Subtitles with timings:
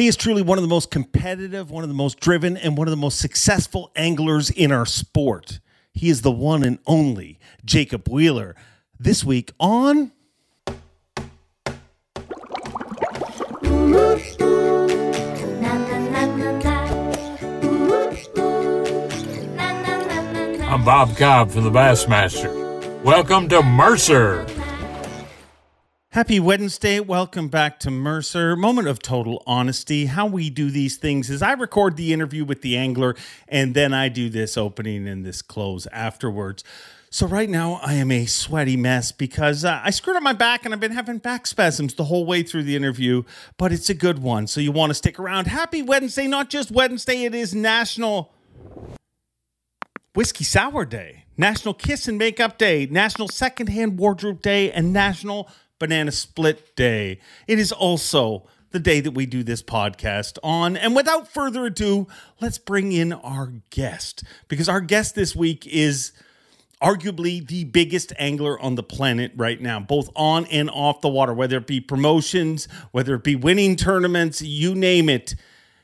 [0.00, 2.88] He is truly one of the most competitive, one of the most driven, and one
[2.88, 5.60] of the most successful anglers in our sport.
[5.92, 8.56] He is the one and only Jacob Wheeler.
[8.98, 10.12] This week on.
[20.64, 23.02] I'm Bob Cobb from the Bassmaster.
[23.02, 24.46] Welcome to Mercer.
[26.12, 26.98] Happy Wednesday.
[26.98, 28.56] Welcome back to Mercer.
[28.56, 30.06] Moment of total honesty.
[30.06, 33.14] How we do these things is I record the interview with the angler
[33.46, 36.64] and then I do this opening and this close afterwards.
[37.10, 40.64] So, right now, I am a sweaty mess because uh, I screwed up my back
[40.64, 43.22] and I've been having back spasms the whole way through the interview,
[43.56, 44.48] but it's a good one.
[44.48, 45.46] So, you want to stick around.
[45.46, 46.26] Happy Wednesday.
[46.26, 48.32] Not just Wednesday, it is National
[50.16, 55.48] Whiskey Sour Day, National Kiss and Makeup Day, National Secondhand Wardrobe Day, and National
[55.80, 57.18] Banana Split Day.
[57.48, 60.76] It is also the day that we do this podcast on.
[60.76, 62.06] And without further ado,
[62.40, 66.12] let's bring in our guest because our guest this week is
[66.80, 71.34] arguably the biggest angler on the planet right now, both on and off the water,
[71.34, 75.34] whether it be promotions, whether it be winning tournaments, you name it.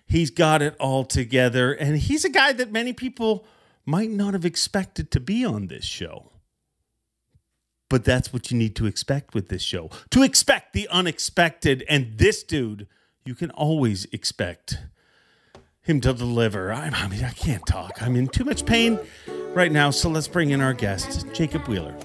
[0.07, 1.73] He's got it all together.
[1.73, 3.45] And he's a guy that many people
[3.85, 6.31] might not have expected to be on this show.
[7.89, 11.85] But that's what you need to expect with this show to expect the unexpected.
[11.89, 12.89] And this dude,
[13.25, 14.79] you can always expect
[15.83, 16.73] him to deliver.
[16.73, 18.03] I, I mean, I can't talk.
[18.03, 18.99] I'm in too much pain
[19.55, 19.91] right now.
[19.91, 21.97] So let's bring in our guest, Jacob Wheeler.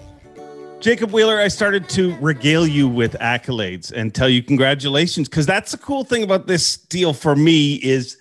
[0.79, 5.71] Jacob Wheeler, I started to regale you with accolades and tell you congratulations because that's
[5.71, 8.17] the cool thing about this deal for me is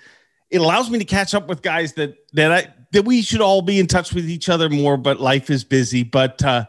[0.50, 3.62] it allows me to catch up with guys that that I that we should all
[3.62, 6.02] be in touch with each other more, but life is busy.
[6.02, 6.66] But uh,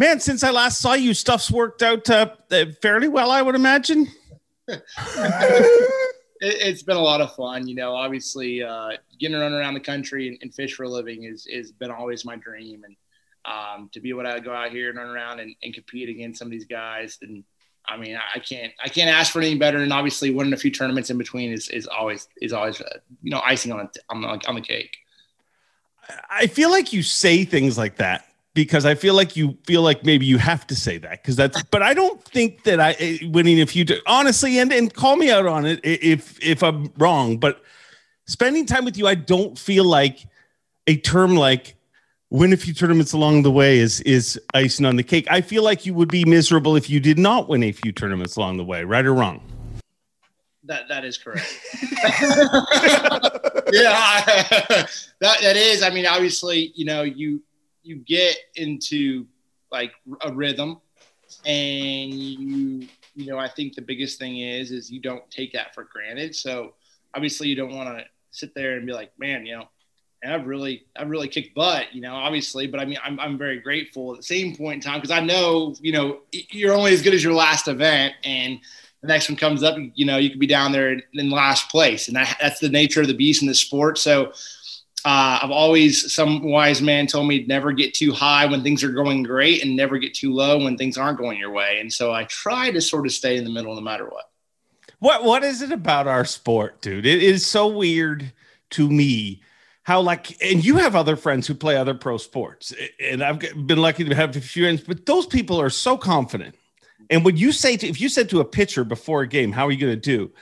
[0.00, 2.34] man, since I last saw you, stuff's worked out uh,
[2.80, 4.08] fairly well, I would imagine.
[4.66, 7.68] it, has been a lot of fun.
[7.68, 10.88] You know, obviously, uh, getting to run around the country and, and, fish for a
[10.88, 12.84] living is is been always my dream.
[12.84, 12.96] And
[13.44, 16.38] um, to be able to go out here and run around and, and compete against
[16.38, 17.44] some of these guys, and
[17.86, 19.78] I mean, I can't I can't ask for anything better.
[19.78, 23.30] And obviously, winning a few tournaments in between is is always is always uh, you
[23.30, 24.96] know icing on on the, on the cake.
[26.28, 28.29] I feel like you say things like that
[28.64, 31.62] because I feel like you feel like maybe you have to say that because that's.
[31.64, 35.30] But I don't think that I eh, winning a few honestly, and and call me
[35.30, 37.38] out on it if if I'm wrong.
[37.38, 37.62] But
[38.26, 40.26] spending time with you, I don't feel like
[40.86, 41.76] a term like
[42.30, 45.26] win a few tournaments along the way is is icing on the cake.
[45.30, 48.36] I feel like you would be miserable if you did not win a few tournaments
[48.36, 49.40] along the way, right or wrong.
[50.64, 51.58] That that is correct.
[53.72, 54.22] yeah,
[55.20, 55.82] that that is.
[55.82, 57.42] I mean, obviously, you know, you
[57.82, 59.26] you get into
[59.72, 59.92] like
[60.22, 60.80] a rhythm,
[61.44, 65.74] and you you know, I think the biggest thing is is you don't take that
[65.74, 66.34] for granted.
[66.34, 66.74] So
[67.14, 69.68] obviously, you don't want to sit there and be like, man, you know,
[70.24, 73.58] I've really, I've really kicked butt, you know, obviously, but I mean, I'm, I'm very
[73.58, 77.02] grateful at the same point in time because I know, you know, you're only as
[77.02, 78.60] good as your last event, and
[79.00, 82.08] the next one comes up, you know, you could be down there in, last place.
[82.08, 83.96] And that, that's the nature of the beast in the sport.
[83.96, 84.32] So
[85.04, 88.92] uh, I've always, some wise man told me never get too high when things are
[88.92, 91.78] going great and never get too low when things aren't going your way.
[91.80, 94.30] And so I try to sort of stay in the middle no matter what.
[94.98, 97.06] What, what is it about our sport, dude?
[97.06, 98.32] It is so weird
[98.70, 99.42] to me
[99.82, 103.78] how like and you have other friends who play other pro sports and i've been
[103.78, 106.54] lucky to have a few friends but those people are so confident
[107.10, 109.66] and when you say to, if you said to a pitcher before a game, how
[109.66, 110.32] are you going to do?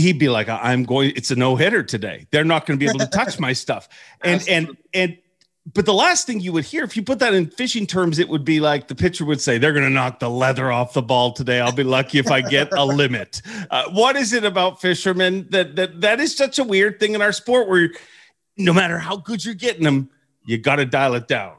[0.00, 2.26] He'd be like, I'm going, it's a no hitter today.
[2.30, 3.88] They're not going to be able to touch my stuff.
[4.22, 5.18] And, and, and,
[5.72, 8.28] but the last thing you would hear, if you put that in fishing terms, it
[8.28, 11.02] would be like the pitcher would say, they're going to knock the leather off the
[11.02, 11.60] ball today.
[11.60, 13.42] I'll be lucky if I get a limit.
[13.70, 17.22] Uh, what is it about fishermen that, that, that is such a weird thing in
[17.22, 17.90] our sport where
[18.56, 20.10] no matter how good you're getting them,
[20.44, 21.56] you got to dial it down.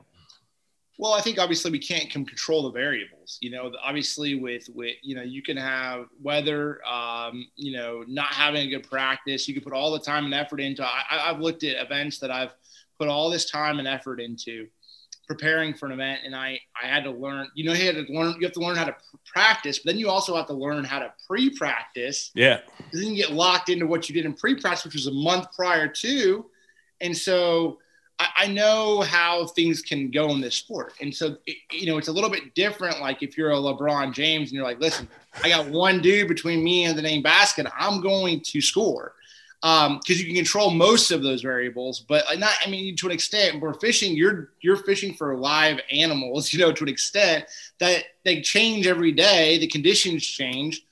[1.00, 3.38] Well, I think obviously we can't control the variables.
[3.42, 8.34] You know, obviously with with you know you can have weather, um, you know, not
[8.34, 9.48] having a good practice.
[9.48, 10.84] You can put all the time and effort into.
[10.84, 12.54] I, I've looked at events that I've
[12.98, 14.68] put all this time and effort into
[15.28, 17.48] preparing for an event, and I I had to learn.
[17.54, 18.36] You know, you had to learn.
[18.40, 18.96] You have to learn how to
[19.26, 22.32] practice, but then you also have to learn how to pre-practice.
[22.34, 22.62] Yeah.
[22.92, 25.88] Then you get locked into what you did in pre-practice, which was a month prior
[25.88, 26.46] to,
[27.02, 27.78] and so
[28.20, 30.94] I, I know how things can go in this sport.
[31.02, 33.00] And so, it, you know, it's a little bit different.
[33.00, 35.08] Like if you're a LeBron James and you're like, listen,
[35.44, 39.14] I got one dude between me and the name basket, I'm going to score.
[39.64, 43.12] Um, because you can control most of those variables, but not, I mean, to an
[43.12, 47.46] extent, we're fishing, you're, you're fishing for live animals, you know, to an extent
[47.80, 50.84] that they change every day, the conditions change.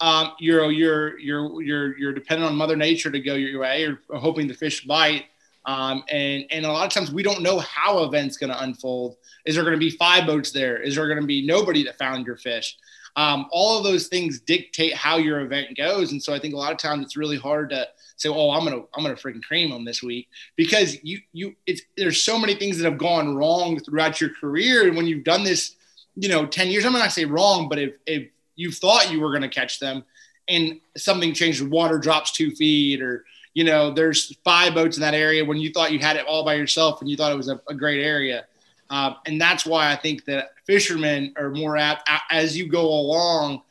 [0.00, 4.00] um, you're you're you're you're you're dependent on Mother Nature to go your way, or
[4.18, 5.24] hoping the fish bite.
[5.66, 9.16] Um, and and a lot of times we don't know how events going to unfold.
[9.44, 10.76] Is there going to be five boats there?
[10.78, 12.76] Is there going to be nobody that found your fish?
[13.16, 16.56] Um, all of those things dictate how your event goes, and so I think a
[16.56, 19.70] lot of times it's really hard to say, "Oh, I'm gonna I'm gonna freaking cream
[19.70, 23.78] them this week," because you you it's there's so many things that have gone wrong
[23.78, 25.76] throughout your career, and when you've done this,
[26.16, 29.20] you know, ten years, I'm not gonna say wrong, but if if you thought you
[29.20, 30.04] were gonna catch them,
[30.48, 35.14] and something changed, water drops two feet, or you know, there's five boats in that
[35.14, 37.48] area when you thought you had it all by yourself and you thought it was
[37.48, 38.46] a, a great area.
[38.90, 43.62] Um, and that's why I think that fishermen are more apt as you go along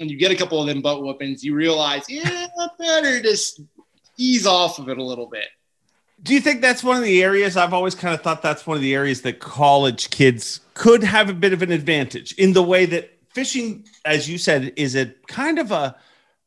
[0.00, 2.46] and you get a couple of them boat whoopings, you realize, yeah,
[2.78, 3.60] better just
[4.16, 5.48] ease off of it a little bit.
[6.22, 8.76] Do you think that's one of the areas I've always kind of thought that's one
[8.76, 12.62] of the areas that college kids could have a bit of an advantage in the
[12.62, 15.96] way that fishing, as you said, is a kind of a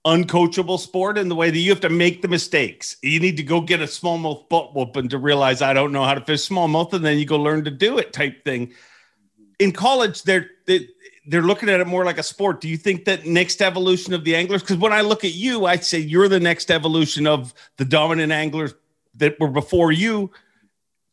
[0.06, 2.96] uncoachable sport in the way that you have to make the mistakes.
[3.02, 6.13] You need to go get a smallmouth butt whooping to realize I don't know how
[6.13, 8.72] to fish smallmouth, and then you go learn to do it type thing.
[9.60, 10.88] In college, they're they,
[11.28, 12.62] they're looking at it more like a sport.
[12.62, 14.62] Do you think that next evolution of the anglers?
[14.62, 18.31] Because when I look at you, I say you're the next evolution of the dominant
[18.31, 18.75] anglers
[19.16, 20.31] that were before you.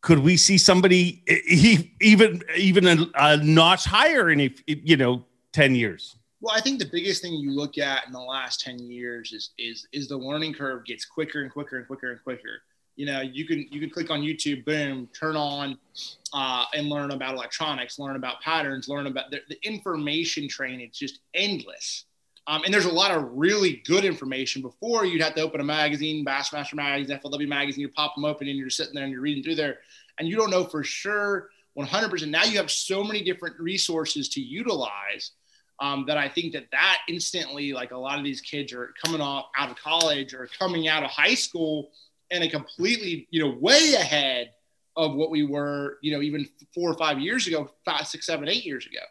[0.01, 5.73] Could we see somebody even even a, a notch higher in if, you know ten
[5.73, 6.15] years?
[6.43, 9.51] Well, I think the biggest thing you look at in the last 10 years is
[9.57, 12.63] is is the learning curve gets quicker and quicker and quicker and quicker.
[12.97, 15.77] You know, you can you can click on YouTube, boom, turn on
[16.33, 20.81] uh, and learn about electronics, learn about patterns, learn about the, the information train.
[20.81, 22.07] It's just endless.
[22.45, 24.61] Um, and there's a lot of really good information.
[24.61, 28.49] Before you'd have to open a magazine, Bassmaster magazine, FLW magazine, you pop them open
[28.49, 29.77] and you're sitting there and you're reading through there,
[30.19, 32.29] and you don't know for sure 100%.
[32.29, 35.31] Now you have so many different resources to utilize
[35.83, 39.19] um, that I think that that instantly, like a lot of these kids are coming
[39.19, 41.91] off out of college or coming out of high school
[42.31, 44.51] and a completely, you know, way ahead
[44.95, 48.47] of what we were, you know, even four or five years ago, five, six, seven,
[48.47, 49.01] eight years ago.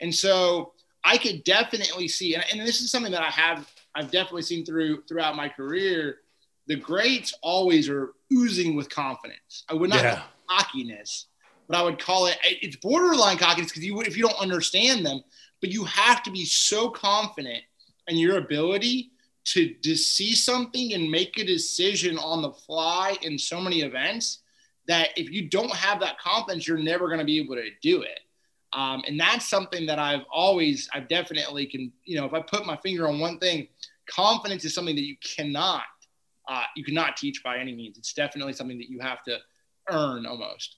[0.00, 0.72] And so
[1.04, 4.64] I could definitely see, and, and this is something that I have, I've definitely seen
[4.64, 6.20] through throughout my career.
[6.68, 9.64] The greats always are oozing with confidence.
[9.68, 10.22] I would not yeah.
[10.48, 11.26] cockiness,
[11.68, 15.22] but I would call it it's borderline cockiness because you if you don't understand them,
[15.64, 17.64] but you have to be so confident
[18.08, 19.12] in your ability
[19.44, 24.40] to, to see something and make a decision on the fly in so many events
[24.88, 28.02] that if you don't have that confidence, you're never going to be able to do
[28.02, 28.20] it.
[28.74, 32.66] Um, and that's something that I've always, I've definitely can, you know, if I put
[32.66, 33.66] my finger on one thing,
[34.06, 35.84] confidence is something that you cannot,
[36.46, 37.96] uh, you cannot teach by any means.
[37.96, 39.38] It's definitely something that you have to
[39.88, 40.76] earn almost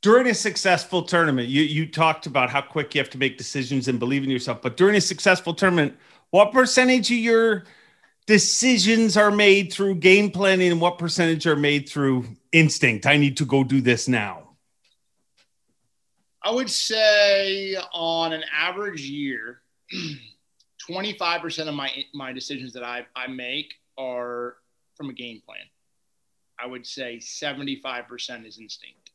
[0.00, 3.88] during a successful tournament, you you talked about how quick you have to make decisions
[3.88, 4.62] and believe in yourself.
[4.62, 5.96] But during a successful tournament,
[6.30, 7.64] what percentage of your
[8.26, 13.06] decisions are made through game planning and what percentage are made through instinct?
[13.06, 14.44] I need to go do this now.
[16.42, 19.62] I would say on an average year,
[20.88, 24.56] 25% of my my decisions that I, I make are
[24.94, 25.58] from a game plan.
[26.60, 29.07] I would say 75% is instinct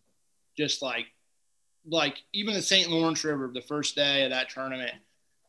[0.56, 1.08] just like
[1.86, 2.90] like even the St.
[2.90, 4.94] Lawrence River, the first day of that tournament,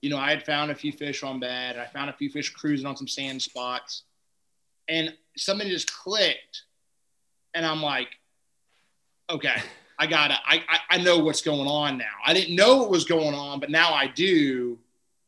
[0.03, 1.79] you know, I had found a few fish on bed.
[1.79, 4.03] I found a few fish cruising on some sand spots,
[4.89, 6.63] and something just clicked,
[7.55, 8.09] and I'm like,
[9.31, 9.57] okay,
[9.99, 12.05] I gotta, I, I, I know what's going on now.
[12.25, 14.79] I didn't know what was going on, but now I do.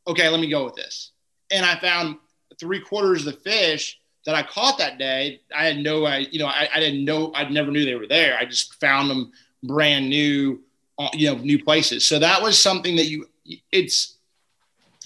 [0.07, 1.11] Okay, let me go with this.
[1.51, 2.17] And I found
[2.59, 5.41] three quarters of the fish that I caught that day.
[5.55, 8.07] I had no, I, you know, I, I didn't know, I never knew they were
[8.07, 8.37] there.
[8.37, 9.31] I just found them
[9.63, 10.61] brand new,
[10.97, 12.05] uh, you know, new places.
[12.05, 13.27] So that was something that you,
[13.71, 14.15] it's,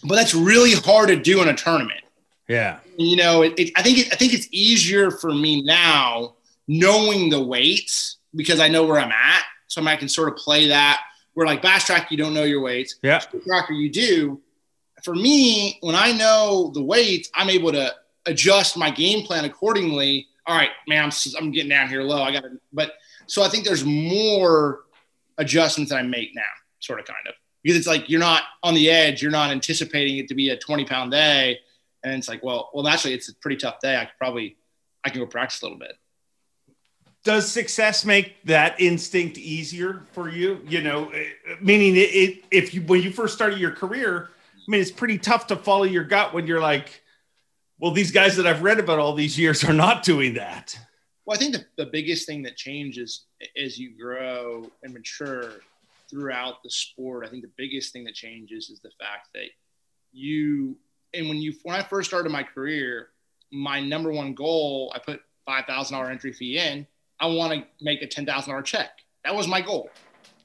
[0.04, 2.02] but that's really hard to do in a tournament.
[2.48, 2.80] Yeah.
[2.98, 6.36] You know, it, it, I think it, I think it's easier for me now
[6.68, 9.44] knowing the weights because I know where I'm at.
[9.68, 11.02] So I can sort of play that.
[11.34, 12.96] Where like bass track, you don't know your weights.
[13.02, 13.20] Yeah.
[13.20, 14.42] Tracker, you do.
[15.04, 17.94] For me, when I know the weights, I'm able to
[18.26, 20.28] adjust my game plan accordingly.
[20.46, 22.22] All right, man, I'm, I'm getting down here low.
[22.22, 22.94] I got to, but
[23.32, 24.82] so I think there's more
[25.38, 26.42] adjustments that I make now,
[26.80, 27.34] sort of kind of.
[27.64, 30.58] Because it's like you're not on the edge, you're not anticipating it to be a
[30.58, 31.60] 20 pound day.
[32.04, 33.96] And it's like, well, well, actually, it's a pretty tough day.
[33.96, 34.58] I could probably,
[35.06, 35.94] I can go practice a little bit.
[37.24, 40.60] Does success make that instinct easier for you?
[40.68, 41.10] You know,
[41.62, 45.18] meaning it, it, if you when you first started your career, I mean, it's pretty
[45.18, 47.02] tough to follow your gut when you're like,
[47.80, 50.78] well, these guys that I've read about all these years are not doing that.
[51.32, 53.24] Well, I think the, the biggest thing that changes
[53.56, 55.62] as you grow and mature
[56.10, 59.46] throughout the sport, I think the biggest thing that changes is the fact that
[60.12, 60.76] you
[61.14, 63.12] and when you when I first started my career,
[63.50, 66.86] my number one goal, I put five thousand dollar entry fee in.
[67.22, 68.90] I want to make a ten thousand dollar check.
[69.24, 69.90] That was my goal.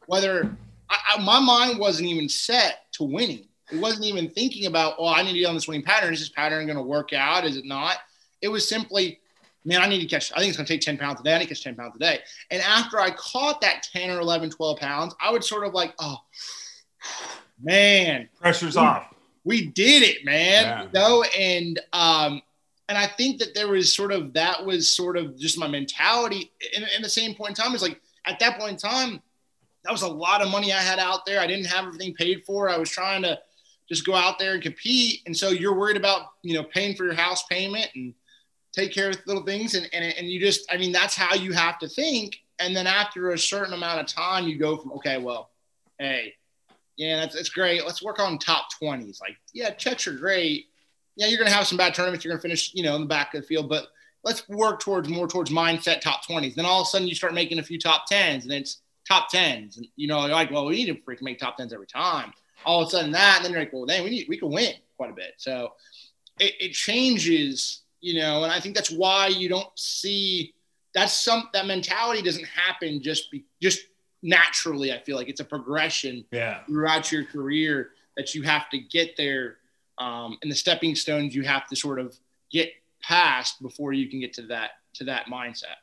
[0.07, 0.57] Whether
[0.89, 3.49] I, I, my mind wasn't even set to winning.
[3.73, 6.15] It wasn't even thinking about, oh, I need to be on this winning pattern.
[6.15, 7.45] Is this pattern going to work out?
[7.45, 7.97] Is it not?
[8.41, 9.19] It was simply,
[9.67, 11.35] man, I need to catch, I think it's going to take 10 pounds a day.
[11.35, 12.21] I need to catch 10 pounds a day.
[12.51, 15.93] And after I caught that 10 or 11, 12 pounds, I would sort of like,
[15.99, 16.19] oh,
[17.63, 18.29] man.
[18.41, 19.13] Pressure's we, off.
[19.45, 20.65] We did it, man.
[20.65, 20.83] Yeah.
[20.85, 22.43] You know, and, um,
[22.89, 26.53] and I think that there was sort of, that was sort of just my mentality.
[26.75, 29.21] And, and the same point in time, was like, at that point in time,
[29.85, 31.41] that was a lot of money I had out there.
[31.41, 32.69] I didn't have everything paid for.
[32.69, 33.39] I was trying to
[33.89, 35.23] just go out there and compete.
[35.27, 38.15] And so you're worried about, you know, paying for your house payment and
[38.77, 39.75] take care of little things.
[39.75, 42.37] And, and, and you just, I mean, that's how you have to think.
[42.59, 45.51] And then after a certain amount of time, you go from, okay, well,
[45.99, 46.35] hey,
[46.97, 47.85] yeah, that's, that's great.
[47.85, 49.21] Let's work on top 20s.
[49.21, 50.67] Like, yeah, checks are great.
[51.17, 52.25] Yeah, you're to have some bad tournaments.
[52.25, 53.89] You're to finish, you know, in the back of the field, but
[54.25, 56.55] let's work towards more towards mindset top 20s.
[56.55, 59.31] Then all of a sudden you start making a few top 10s and it's top
[59.31, 59.77] 10s.
[59.77, 62.33] And, you know, you're like, well, we need to freaking make top 10s every time.
[62.65, 64.51] All of a sudden that, and then you're like, well, then we need, we can
[64.51, 65.35] win quite a bit.
[65.37, 65.73] So
[66.41, 70.55] it, it changes, you know, and I think that's why you don't see
[70.95, 73.81] that's some, that mentality doesn't happen just be, just
[74.23, 74.93] naturally.
[74.93, 76.61] I feel like it's a progression yeah.
[76.69, 79.57] throughout your career that you have to get there.
[79.99, 82.17] Um, and the stepping stones you have to sort of
[82.53, 82.71] get
[83.03, 85.83] past before you can get to that, to that mindset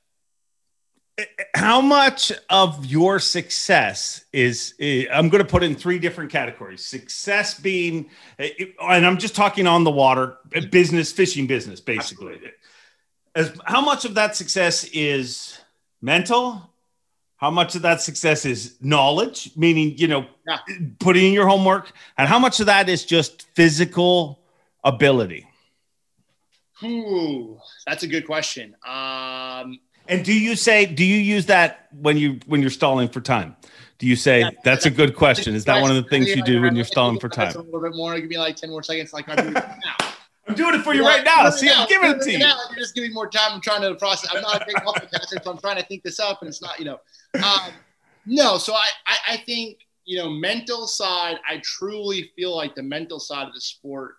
[1.56, 6.84] how much of your success is, is i'm going to put in three different categories.
[6.84, 8.50] Success being eh,
[8.82, 12.40] and i'm just talking on the water eh, business fishing business basically.
[13.36, 15.60] As how much of that success is
[16.02, 16.70] mental?
[17.38, 20.60] How much of that success is knowledge meaning you know yeah.
[21.00, 21.92] putting in your homework?
[22.18, 24.40] And how much of that is just physical
[24.84, 25.48] ability?
[26.84, 28.76] Ooh, that's a good question.
[28.84, 33.22] Um and do you say do you use that when you when you're stalling for
[33.22, 33.56] time?
[34.00, 35.56] Do you say yeah, that's a good question?
[35.56, 37.56] Is that one of the things you do when you're stalling for time?
[37.56, 38.20] A little bit more.
[38.20, 39.14] Give me like ten more seconds.
[39.14, 40.10] Like I'm doing it now.
[40.48, 41.50] I'm doing it for you right now.
[41.52, 42.40] See, I'm giving it to you.
[42.40, 42.58] Now.
[42.70, 43.54] You're just giving more time.
[43.54, 44.30] I'm trying to process.
[44.36, 46.80] I'm not a big multitasker, so I'm trying to think this up, and it's not,
[46.80, 47.00] you know.
[47.36, 47.72] Um,
[48.26, 51.38] no, so I, I, I think you know, mental side.
[51.50, 54.16] I truly feel like the mental side of the sport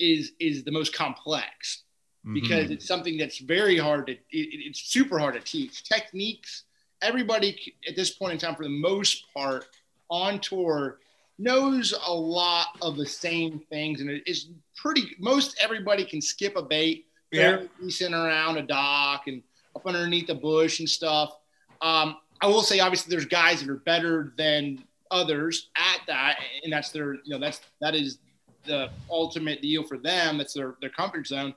[0.00, 1.84] is is the most complex
[2.32, 2.72] because mm-hmm.
[2.72, 6.64] it's something that's very hard to it, it's super hard to teach techniques
[7.02, 9.66] everybody at this point in time for the most part
[10.10, 10.98] on tour
[11.38, 16.62] knows a lot of the same things and it's pretty most everybody can skip a
[16.62, 17.62] bait yeah.
[17.80, 19.42] decent around a dock and
[19.74, 21.38] up underneath a bush and stuff
[21.80, 26.72] um, i will say obviously there's guys that are better than others at that and
[26.72, 28.18] that's their you know that's that is
[28.66, 31.54] the ultimate deal for them that's their their comfort zone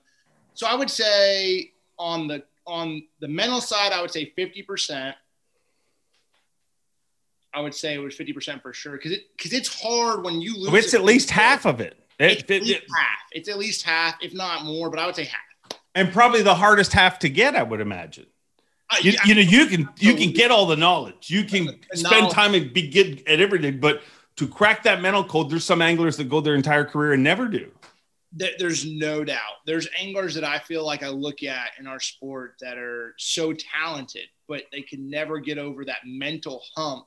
[0.54, 5.14] so I would say on the on the mental side, I would say 50%.
[7.54, 8.98] I would say it was 50% for sure.
[8.98, 10.86] Cause it, cause it's hard when you lose.
[10.86, 11.98] It's at least half of it.
[12.20, 13.20] It's, it, it, half.
[13.32, 15.80] It's at least half, if not more, but I would say half.
[15.94, 18.26] And probably the hardest half to get, I would imagine.
[18.90, 21.30] Uh, you, you know, you can, you can get all the knowledge.
[21.30, 22.34] You can spend knowledge.
[22.34, 24.02] time and be good at everything, but
[24.38, 27.48] to crack that mental code, there's some anglers that go their entire career and never
[27.48, 27.72] do
[28.34, 29.62] there's no doubt.
[29.66, 33.54] There's anglers that I feel like I look at in our sport that are so
[33.54, 37.06] talented, but they can never get over that mental hump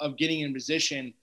[0.00, 1.14] of getting in position.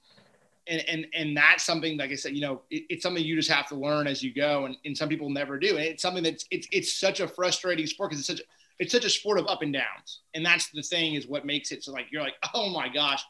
[0.66, 3.52] And, and, and that's something, like I said, you know, it, it's something you just
[3.52, 4.66] have to learn as you go.
[4.66, 5.78] And, and some people never do.
[5.78, 8.48] And it's something that's, it's, it's such a frustrating sport because it's such,
[8.80, 10.22] it's such a sport of up and downs.
[10.34, 13.24] And that's the thing is what makes it so like, you're like, oh my gosh,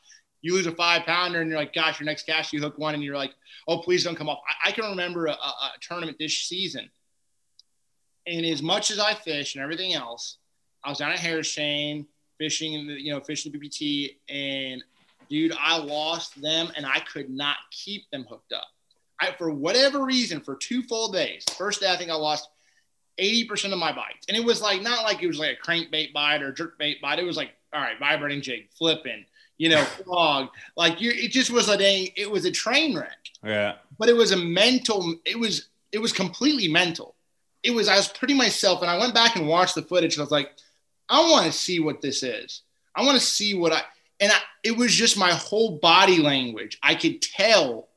[0.44, 2.94] you lose a five pounder and you're like, gosh, your next cast you hook one
[2.94, 3.34] and you're like,
[3.68, 4.40] oh, please don't come off.
[4.48, 6.90] I, I can remember a, a, a, tournament this season.
[8.28, 10.38] And as much as I fish and everything else,
[10.84, 12.06] I was down at Harris Chain
[12.38, 14.84] fishing in the, you know, fishing the BPT and
[15.30, 18.68] dude, I lost them and I could not keep them hooked up.
[19.22, 22.50] I, for whatever reason, for two full days, first day, I think I lost
[23.18, 24.26] 80% of my bites.
[24.28, 27.02] And it was like, not like it was like a crankbait bite or jerk bait
[27.02, 27.20] bite.
[27.20, 29.26] It was like, all right, vibrating jig, flipping,
[29.58, 30.50] you know, frog.
[30.76, 32.14] Like you, it just was a day.
[32.16, 33.18] It was a train wreck.
[33.44, 33.76] Yeah.
[33.98, 35.16] But it was a mental.
[35.26, 37.16] It was it was completely mental.
[37.62, 40.22] It was I was putting myself, and I went back and watched the footage, and
[40.22, 40.52] I was like,
[41.10, 42.62] I want to see what this is.
[42.96, 43.82] I want to see what I.
[44.20, 46.78] And I, it was just my whole body language.
[46.82, 47.90] I could tell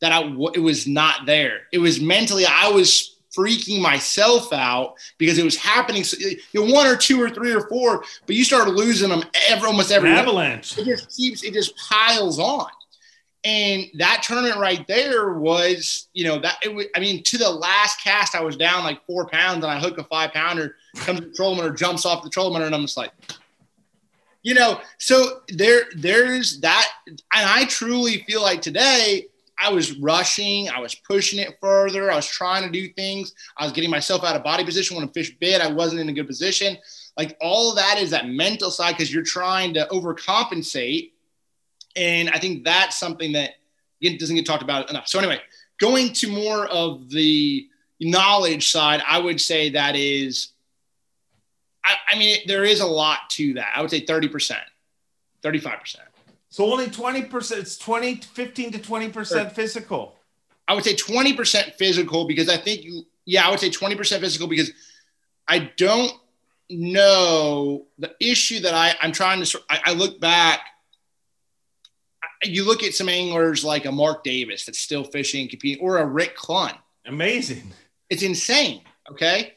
[0.00, 0.22] that I
[0.54, 1.62] it was not there.
[1.72, 2.44] It was mentally.
[2.46, 6.04] I was freaking myself out because it was happening.
[6.04, 9.24] So, you know, one or two or three or four, but you started losing them
[9.48, 10.78] every almost every avalanche.
[10.78, 12.68] It just keeps it just piles on,
[13.44, 17.50] And that tournament right there was, you know, that it was, I mean, to the
[17.50, 21.20] last cast, I was down like four pounds and I hook a five pounder, comes
[21.20, 23.12] the trolling or jumps off the trolling and I'm just like,
[24.42, 26.90] you know, so there, there's that.
[27.06, 29.26] And I truly feel like today
[29.60, 33.64] I was rushing, I was pushing it further, I was trying to do things, I
[33.64, 36.12] was getting myself out of body position when a fish bit, I wasn't in a
[36.12, 36.76] good position.
[37.16, 41.12] Like all of that is that mental side because you're trying to overcompensate
[41.96, 43.50] and I think that's something that
[44.02, 45.08] doesn't get talked about enough.
[45.08, 45.40] So anyway,
[45.80, 47.68] going to more of the
[48.00, 50.48] knowledge side, I would say that is,
[51.84, 53.72] I, I mean, there is a lot to that.
[53.74, 54.56] I would say 30%,
[55.42, 55.96] 35%.
[56.54, 60.14] So only 20%, it's 20, 15 to 20% physical.
[60.68, 64.46] I would say 20% physical because I think you, yeah, I would say 20% physical
[64.46, 64.70] because
[65.48, 66.12] I don't
[66.70, 70.60] know the issue that I, I'm trying to, I, I look back
[72.44, 75.98] you look at some anglers like a Mark Davis that's still fishing, and competing, or
[75.98, 76.76] a Rick Clunn.
[77.04, 77.72] Amazing.
[78.10, 78.82] It's insane.
[79.10, 79.54] Okay.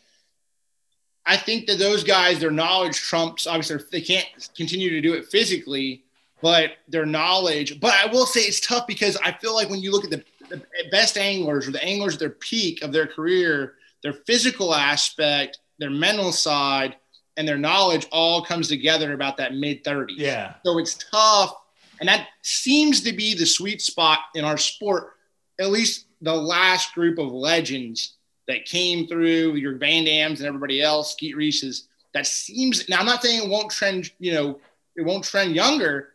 [1.27, 3.45] I think that those guys, their knowledge trumps.
[3.45, 4.25] Obviously, they can't
[4.55, 6.05] continue to do it physically,
[6.41, 7.79] but their knowledge.
[7.79, 10.23] But I will say it's tough because I feel like when you look at the,
[10.49, 15.59] the best anglers or the anglers at their peak of their career, their physical aspect,
[15.79, 16.95] their mental side,
[17.37, 20.15] and their knowledge all comes together about that mid 30s.
[20.17, 20.55] Yeah.
[20.65, 21.53] So it's tough
[21.99, 25.13] and that seems to be the sweet spot in our sport,
[25.59, 28.15] at least the last group of legends
[28.47, 31.87] that came through, your VanDams and everybody else, Skeet Reese's.
[32.13, 34.59] That seems now I'm not saying it won't trend, you know,
[34.95, 36.09] it won't trend younger,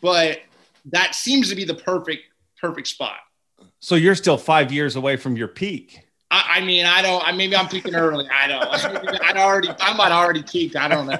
[0.00, 0.40] but
[0.86, 2.22] that seems to be the perfect,
[2.60, 3.18] perfect spot.
[3.80, 6.00] So you're still five years away from your peak.
[6.30, 7.26] I, I mean, I don't.
[7.26, 8.28] I, maybe I'm peaking early.
[8.28, 8.62] I don't.
[9.22, 9.70] I already.
[9.80, 10.76] I might already peaked.
[10.76, 11.18] I don't know.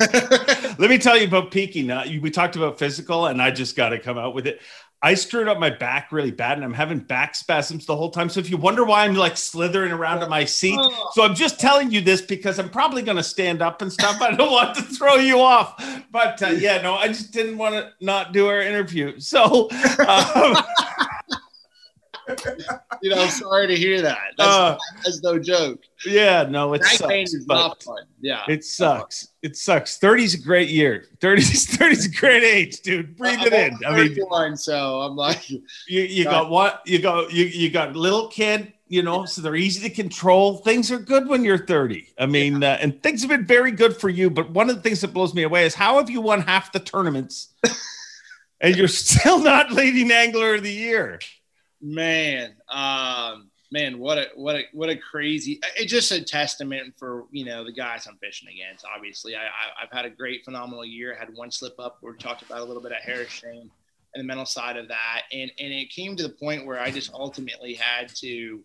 [0.78, 1.90] Let me tell you about peaking.
[1.90, 4.60] Uh, we talked about physical, and I just got to come out with it.
[5.02, 8.28] I screwed up my back really bad, and I'm having back spasms the whole time.
[8.28, 11.10] So if you wonder why I'm like slithering around in my seat, oh.
[11.14, 14.20] so I'm just telling you this because I'm probably going to stand up and stuff.
[14.20, 17.74] I don't want to throw you off, but uh, yeah, no, I just didn't want
[17.76, 19.18] to not do our interview.
[19.18, 19.70] So.
[20.06, 20.56] Um,
[23.02, 24.18] you know, I'm sorry to hear that.
[24.36, 25.80] That's, uh, that's no joke.
[26.06, 27.34] Yeah, no, it sucks.
[27.34, 28.04] Is not fun.
[28.20, 29.28] Yeah, it sucks.
[29.42, 29.98] It sucks.
[29.98, 31.06] 30's a great year.
[31.18, 33.16] 30's 30's a great age, dude.
[33.16, 33.78] Breathe it in.
[33.86, 36.82] I mean, so I'm like, you, you got what?
[36.86, 38.72] You got you you got little kid.
[38.88, 40.56] You know, so they're easy to control.
[40.56, 42.08] Things are good when you're 30.
[42.18, 42.72] I mean, yeah.
[42.72, 44.30] uh, and things have been very good for you.
[44.30, 46.72] But one of the things that blows me away is how have you won half
[46.72, 47.54] the tournaments,
[48.60, 51.20] and you're still not leading angler of the year?
[51.82, 55.60] Man, um, man, what a what a what a crazy!
[55.76, 58.84] It's just a testament for you know the guys I'm fishing against.
[58.94, 61.14] Obviously, I, I have had a great, phenomenal year.
[61.14, 61.98] I had one slip up.
[62.02, 63.70] We talked about a little bit at Harris Chain
[64.14, 66.90] and the mental side of that, and and it came to the point where I
[66.90, 68.60] just ultimately had to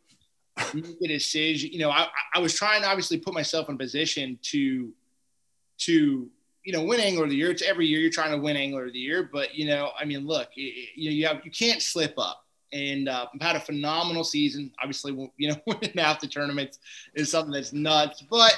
[0.74, 1.72] make a decision.
[1.72, 4.92] You know, I I was trying to obviously put myself in position to
[5.80, 6.30] to
[6.66, 7.52] you know, win angler of the year.
[7.52, 10.04] It's every year you're trying to win angler of the year, but you know, I
[10.04, 12.45] mean, look, you, you have you can't slip up
[12.76, 14.70] and uh, I've had a phenomenal season.
[14.82, 16.80] Obviously, you know, winning half the tournaments
[17.16, 18.54] is something that's nuts, but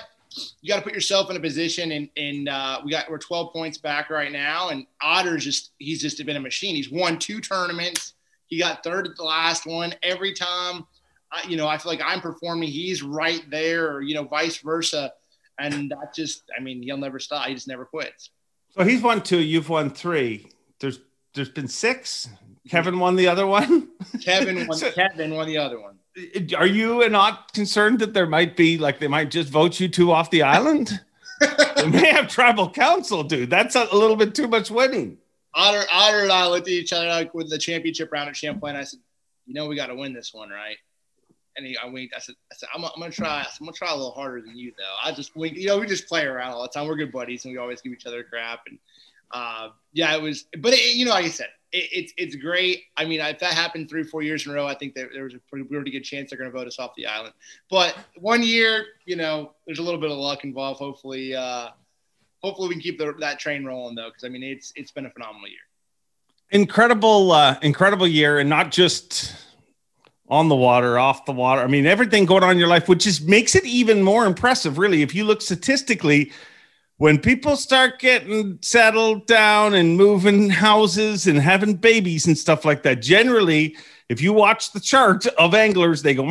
[0.61, 1.91] you got to put yourself in a position.
[1.91, 6.01] And, and uh, we got we're 12 points back right now, and Otter's just he's
[6.01, 6.75] just been a machine.
[6.75, 8.15] He's won two tournaments.
[8.47, 10.87] He got third at the last one every time.
[11.31, 12.69] Uh, you know, I feel like I'm performing.
[12.69, 15.13] He's right there, or you know, vice versa.
[15.59, 17.47] And that just, I mean, he'll never stop.
[17.47, 18.29] He just never quits.
[18.69, 19.39] So he's won two.
[19.39, 20.47] You've won three.
[20.79, 20.99] There's
[21.33, 22.29] there's been six.
[22.69, 23.89] Kevin won the other one.
[24.23, 24.77] Kevin won.
[24.77, 25.97] so, Kevin won the other one.
[26.57, 30.11] Are you not concerned that there might be like they might just vote you two
[30.11, 30.99] off the island?
[31.75, 33.49] they may have tribal council, dude.
[33.49, 35.17] That's a, a, little bit too much winning.
[35.53, 38.75] Otter, Otter and I looked at each other like with the championship round at Champlain.
[38.75, 38.99] I said,
[39.45, 40.77] "You know, we got to win this one, right?"
[41.55, 42.15] And he, I winked.
[42.15, 43.39] I said, "I said I'm, I'm, gonna try.
[43.41, 44.95] I'm gonna try a little harder than you, though.
[45.03, 45.55] I just wink.
[45.55, 46.87] You know, we just play around all the time.
[46.87, 48.61] We're good buddies, and we always give each other crap.
[48.67, 48.79] And
[49.31, 50.45] uh, yeah, it was.
[50.59, 52.83] But it, you know, like I said, it, it's it's great.
[52.95, 55.23] I mean, if that happened three four years in a row, I think there, there
[55.23, 57.33] was a pretty, pretty good chance they're going to vote us off the island.
[57.69, 60.79] But one year, you know, there's a little bit of luck involved.
[60.79, 61.69] Hopefully, uh,
[62.41, 65.05] hopefully we can keep the, that train rolling though, because I mean, it's it's been
[65.05, 65.59] a phenomenal year.
[66.51, 69.35] Incredible, uh, incredible year, and not just
[70.29, 71.61] on the water, off the water.
[71.61, 74.77] I mean, everything going on in your life, which just makes it even more impressive,
[74.77, 75.01] really.
[75.01, 76.31] If you look statistically
[76.97, 82.83] when people start getting settled down and moving houses and having babies and stuff like
[82.83, 83.77] that, generally,
[84.09, 86.25] if you watch the chart of anglers, they go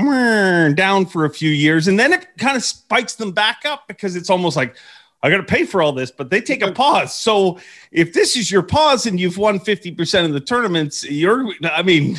[0.75, 4.17] down for a few years and then it kind of spikes them back up because
[4.17, 4.77] it's almost like,
[5.23, 7.15] I got to pay for all this, but they take a pause.
[7.15, 7.59] So
[7.93, 12.19] if this is your pause and you've won 50% of the tournaments, you're, I mean,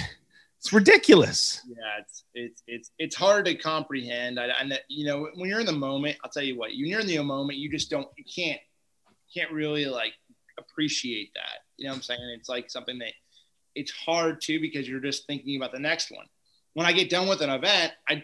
[0.58, 1.62] it's ridiculous.
[1.68, 4.40] Yeah, it's it's it's it's hard to comprehend.
[4.40, 6.70] I, and you know, when you're in the moment, I'll tell you what.
[6.70, 8.60] When you're in the moment, you just don't, you can't,
[9.34, 10.14] can't really like
[10.60, 11.66] appreciate that.
[11.78, 12.36] You know what I'm saying?
[12.38, 13.14] It's like something that
[13.76, 16.28] it's hard to because you're just thinking about the next one.
[16.74, 18.24] When I get done with an event, I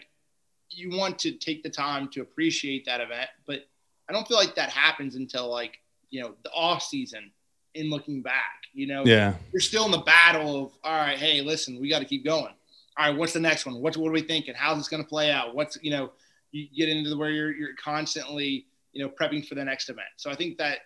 [0.70, 3.66] you want to take the time to appreciate that event, but
[4.08, 5.78] I don't feel like that happens until like
[6.10, 7.30] you know the off season.
[7.76, 11.18] In looking back, you know, yeah, you're still in the battle of all right.
[11.18, 12.54] Hey, listen, we got to keep going.
[12.96, 13.80] All right, what's the next one?
[13.80, 14.54] What what are we thinking?
[14.56, 15.54] How's this going to play out?
[15.54, 16.12] What's you know,
[16.52, 20.06] you get into the where you're you're constantly you know prepping for the next event.
[20.16, 20.78] So I think that,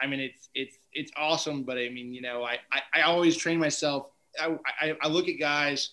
[0.00, 1.62] I mean, it's it's it's awesome.
[1.62, 4.06] But I mean, you know, I I, I always train myself.
[4.38, 5.90] I, I I look at guys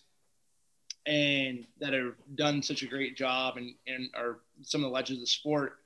[1.08, 5.20] and that have done such a great job and and are some of the legends
[5.20, 5.78] of the sport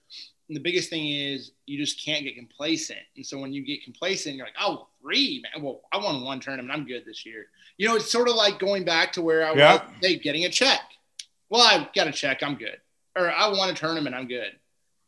[0.50, 3.00] and the biggest thing is you just can't get complacent.
[3.16, 5.64] And so when you get complacent, you're like, oh, three, man.
[5.64, 6.76] Well, I won one tournament.
[6.76, 7.46] I'm good this year.
[7.80, 9.74] You know, it's sort of like going back to where I yeah.
[9.74, 10.82] was, hey, getting a check.
[11.50, 12.44] Well, I got a check.
[12.44, 12.78] I'm good.
[13.18, 14.16] Or I won a tournament.
[14.16, 14.52] I'm good.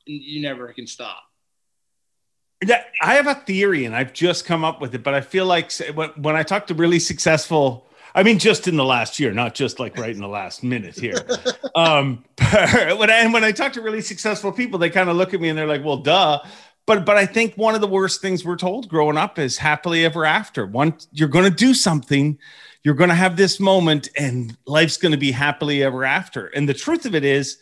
[0.08, 1.22] And you never can stop.
[2.66, 5.46] Yeah, I have a theory and I've just come up with it, but I feel
[5.46, 5.72] like
[6.16, 9.80] when I talk to really successful I mean, just in the last year, not just
[9.80, 11.16] like right in the last minute here.
[11.74, 15.34] Um, when I, and when I talk to really successful people, they kind of look
[15.34, 16.44] at me and they're like, "Well, duh."
[16.86, 20.06] But but I think one of the worst things we're told growing up is happily
[20.06, 20.66] ever after.
[20.66, 22.38] Once you're going to do something,
[22.84, 26.48] you're going to have this moment, and life's going to be happily ever after.
[26.48, 27.60] And the truth of it is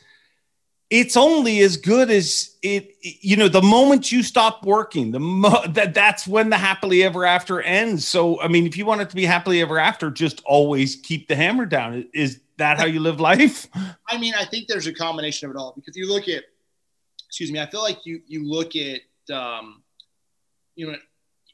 [0.90, 5.64] it's only as good as it you know the moment you stop working the mo-
[5.70, 9.10] that that's when the happily ever after ends so i mean if you want it
[9.10, 13.00] to be happily ever after just always keep the hammer down is that how you
[13.00, 13.68] live life
[14.08, 16.44] i mean i think there's a combination of it all because you look at
[17.28, 19.84] excuse me i feel like you you look at um
[20.76, 20.98] you know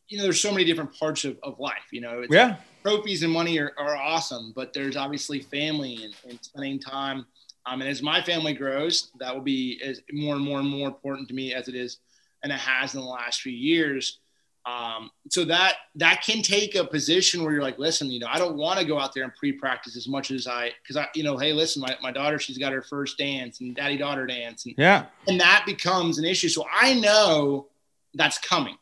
[0.07, 3.33] you know there's so many different parts of, of life you know yeah trophies and
[3.33, 7.25] money are, are awesome but there's obviously family and, and spending time
[7.65, 10.87] um, and as my family grows, that will be as more and more and more
[10.87, 11.97] important to me as it is,
[12.43, 14.19] and it has in the last few years.
[14.65, 18.39] Um, so that that can take a position where you're like, listen, you know, I
[18.39, 21.23] don't want to go out there and pre-practice as much as I, because I, you
[21.23, 24.65] know, hey, listen, my, my daughter, she's got her first dance and daddy daughter dance,
[24.65, 26.49] and yeah, and that becomes an issue.
[26.49, 27.67] So I know
[28.15, 28.77] that's coming.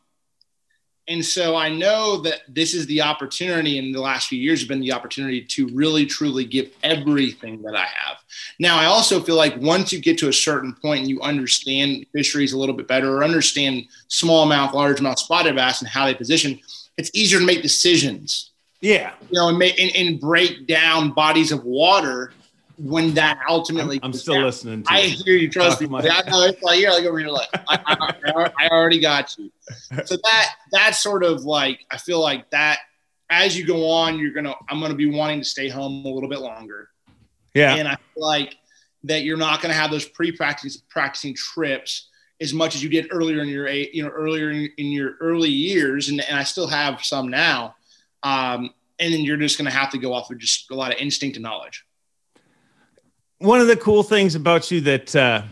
[1.06, 4.68] And so I know that this is the opportunity in the last few years has
[4.68, 8.16] been the opportunity to really truly give everything that I have.
[8.58, 12.06] Now, I also feel like once you get to a certain point and you understand
[12.12, 16.58] fisheries a little bit better or understand smallmouth, largemouth, spotted bass and how they position,
[16.96, 18.52] it's easier to make decisions.
[18.80, 19.12] Yeah.
[19.30, 22.32] You know, and, make, and, and break down bodies of water
[22.76, 24.44] when that ultimately I'm, I'm still down.
[24.44, 25.86] listening to I hear you, trust me.
[25.92, 29.50] I know it's like you're like over here like I, I, I, already got you.
[30.04, 32.78] So that that's sort of like I feel like that
[33.30, 36.28] as you go on, you're gonna I'm gonna be wanting to stay home a little
[36.28, 36.88] bit longer.
[37.54, 37.76] Yeah.
[37.76, 38.56] And I feel like
[39.04, 42.08] that you're not gonna have those pre-practice practicing trips
[42.40, 45.50] as much as you did earlier in your you know earlier in, in your early
[45.50, 47.76] years, and, and I still have some now.
[48.24, 50.98] Um, and then you're just gonna have to go off of just a lot of
[50.98, 51.84] instinct and knowledge
[53.44, 55.42] one of the cool things about you that uh,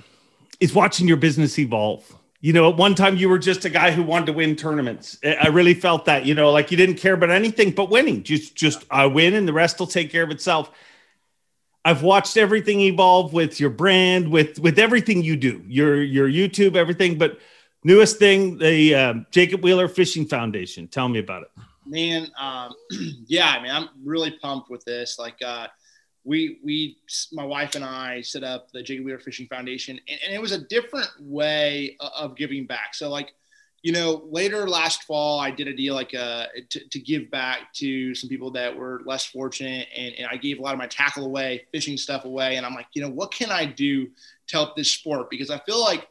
[0.60, 2.16] is watching your business evolve.
[2.40, 5.16] You know, at one time you were just a guy who wanted to win tournaments.
[5.24, 6.26] I really felt that.
[6.26, 8.24] You know, like you didn't care about anything but winning.
[8.24, 10.70] Just, just I win, and the rest will take care of itself.
[11.84, 16.74] I've watched everything evolve with your brand, with with everything you do, your your YouTube,
[16.74, 17.18] everything.
[17.18, 17.38] But
[17.84, 20.88] newest thing, the uh, Jacob Wheeler Fishing Foundation.
[20.88, 21.50] Tell me about it.
[21.86, 22.74] Man, um,
[23.26, 25.18] yeah, I mean, I'm really pumped with this.
[25.18, 25.66] Like, uh,
[26.24, 26.98] we we
[27.32, 30.52] my wife and I set up the Jacob Wheeler Fishing Foundation, and, and, it was
[30.52, 32.94] a different way of giving back.
[32.94, 33.34] So like,
[33.82, 37.72] you know, later last fall, I did a deal like uh, to, to give back
[37.74, 40.86] to some people that were less fortunate, and, and I gave a lot of my
[40.86, 44.56] tackle away, fishing stuff away, and I'm like, you know, what can I do to
[44.56, 45.28] help this sport?
[45.28, 46.08] Because I feel like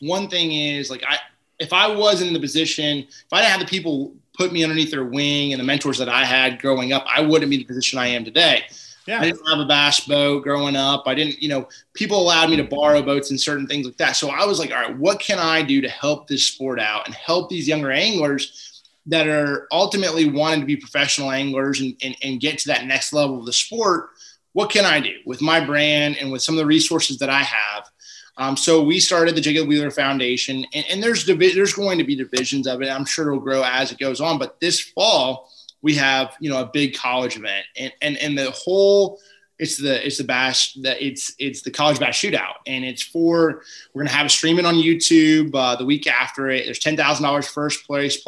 [0.00, 1.18] one thing is like I
[1.58, 4.90] if I wasn't in the position, if I didn't have the people put me underneath
[4.90, 7.98] their wing and the mentors that I had growing up, I wouldn't be the position
[7.98, 8.64] I am today.
[9.06, 9.20] Yeah.
[9.20, 11.04] I didn't have a bass boat growing up.
[11.06, 14.16] I didn't, you know, people allowed me to borrow boats and certain things like that.
[14.16, 17.06] So I was like, all right, what can I do to help this sport out
[17.06, 22.16] and help these younger anglers that are ultimately wanting to be professional anglers and, and,
[22.22, 24.08] and get to that next level of the sport?
[24.54, 27.42] What can I do with my brand and with some of the resources that I
[27.42, 27.90] have?
[28.36, 32.04] Um, so we started the Jacob Wheeler Foundation, and, and there's divi- there's going to
[32.04, 32.88] be divisions of it.
[32.88, 34.38] I'm sure it'll grow as it goes on.
[34.38, 35.50] But this fall,
[35.84, 37.66] we have you know a big college event.
[37.76, 39.20] And and and the whole
[39.58, 42.54] it's the it's the bash that it's it's the college bass shootout.
[42.66, 46.64] And it's for we're gonna have a streaming on youtube uh, the week after it.
[46.64, 48.20] There's $10000 first place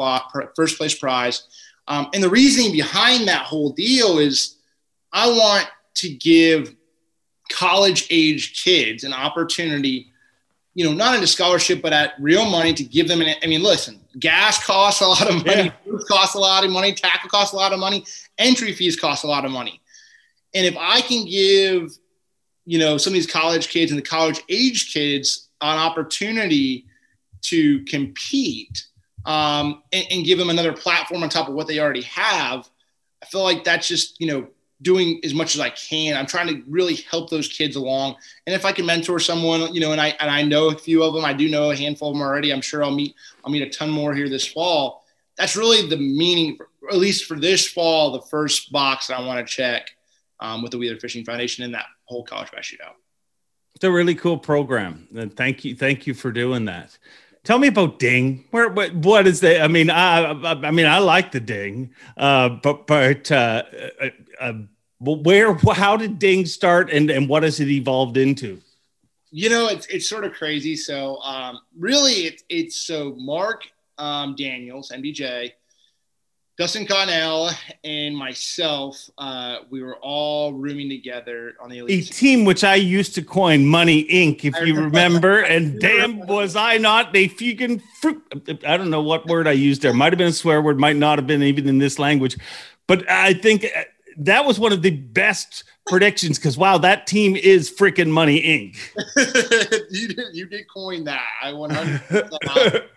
[0.55, 1.47] first place prize.
[1.89, 4.57] Um, and the reasoning behind that whole deal is
[5.11, 6.75] i want to give
[7.49, 10.11] college age kids an opportunity
[10.77, 13.63] you know not into scholarship but at real money to give them an i mean
[13.63, 15.71] listen gas costs a lot of money yeah.
[15.83, 18.05] food costs a lot of money tackle costs a lot of money
[18.37, 19.81] entry fees cost a lot of money
[20.53, 21.97] and if I can give,
[22.65, 26.87] you know, some of these college kids and the college age kids an opportunity
[27.43, 28.85] to compete
[29.25, 32.67] um, and, and give them another platform on top of what they already have,
[33.21, 34.47] I feel like that's just, you know,
[34.81, 36.15] doing as much as I can.
[36.15, 38.15] I'm trying to really help those kids along.
[38.45, 41.03] And if I can mentor someone, you know, and I and I know a few
[41.03, 42.51] of them, I do know a handful of them already.
[42.51, 45.03] I'm sure I'll meet I'll meet a ton more here this fall.
[45.37, 46.57] That's really the meaning,
[46.89, 49.91] at least for this fall, the first box that I want to check
[50.39, 52.95] um, with the Wheeler Fishing Foundation and that whole college bass shootout.
[53.75, 55.07] It's a really cool program.
[55.15, 56.97] And thank you, thank you for doing that.
[57.47, 58.43] Tell me about Ding.
[58.51, 59.63] Where what, what is the?
[59.63, 63.63] I mean, I, I mean, I like the Ding, uh, but but uh,
[64.01, 64.09] uh,
[64.41, 64.53] uh,
[64.99, 68.59] where how did Ding start and and what has it evolved into?
[69.31, 70.75] You know, it's it's sort of crazy.
[70.75, 73.63] So um, really, it's it's so Mark
[73.97, 75.53] um, Daniels, MDJ,
[76.57, 77.51] Dustin Connell
[77.83, 82.73] and myself, uh, we were all rooming together on the elite a team which I
[82.73, 84.43] used to coin Money Inc.
[84.43, 88.23] If you remember, and damn was I not a freaking fruit.
[88.65, 89.93] I don't know what word I used there.
[89.93, 92.35] Might have been a swear word, might not have been even in this language,
[92.87, 93.83] but I think uh,
[94.17, 99.85] that was one of the best predictions because wow, that team is freaking Money Inc.
[99.91, 101.27] you did you did coin that.
[101.43, 102.89] I 100.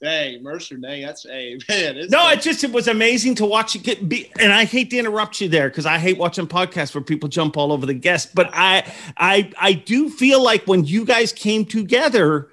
[0.00, 2.06] Dang, Mercer, dang, that's a man.
[2.08, 4.98] No, it just it was amazing to watch it get be and I hate to
[4.98, 8.30] interrupt you there because I hate watching podcasts where people jump all over the guests,
[8.32, 12.48] but I I I do feel like when you guys came together,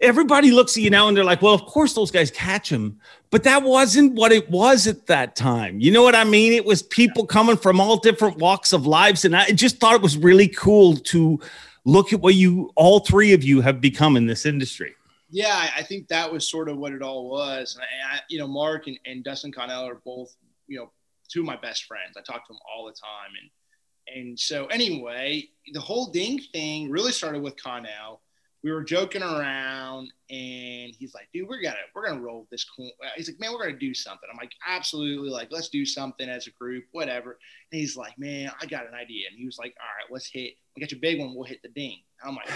[0.00, 3.00] everybody looks at you now and they're like, well, of course those guys catch him,
[3.30, 5.80] but that wasn't what it was at that time.
[5.80, 6.52] You know what I mean?
[6.52, 10.02] It was people coming from all different walks of lives, and I just thought it
[10.02, 11.40] was really cool to
[11.84, 14.94] look at what you all three of you have become in this industry
[15.32, 17.74] yeah, I think that was sort of what it all was.
[17.74, 20.36] And I, you know, Mark and, and Dustin Connell are both,
[20.68, 20.92] you know,
[21.32, 22.18] two of my best friends.
[22.18, 23.32] I talk to them all the time.
[23.40, 28.20] And, and so anyway, the whole ding thing really started with Connell.
[28.62, 32.90] We were joking around and he's like, dude, we're gonna, we're gonna roll this cool.
[33.16, 34.28] He's like, man, we're gonna do something.
[34.30, 35.30] I'm like, absolutely.
[35.30, 37.38] Like, let's do something as a group, whatever.
[37.72, 39.28] And he's like, man, I got an idea.
[39.30, 41.34] And he was like, all right, let's hit, we got your big one.
[41.34, 42.00] We'll hit the ding.
[42.22, 42.50] I'm like,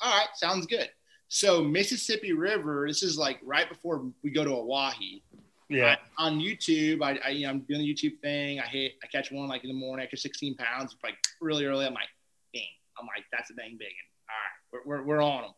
[0.00, 0.88] all right, sounds good.
[1.28, 5.22] So Mississippi River, this is like right before we go to Oahe.
[5.68, 5.96] Yeah.
[6.18, 8.60] I, on YouTube, I, I you know I'm doing the YouTube thing.
[8.60, 11.64] I hit I catch one like in the morning, I catch 16 pounds, like really
[11.64, 11.86] early.
[11.86, 12.08] I'm like,
[12.52, 12.62] dang.
[13.00, 14.30] I'm like, that's a dang big one.
[14.30, 15.50] All right, we're, we're, we're on them.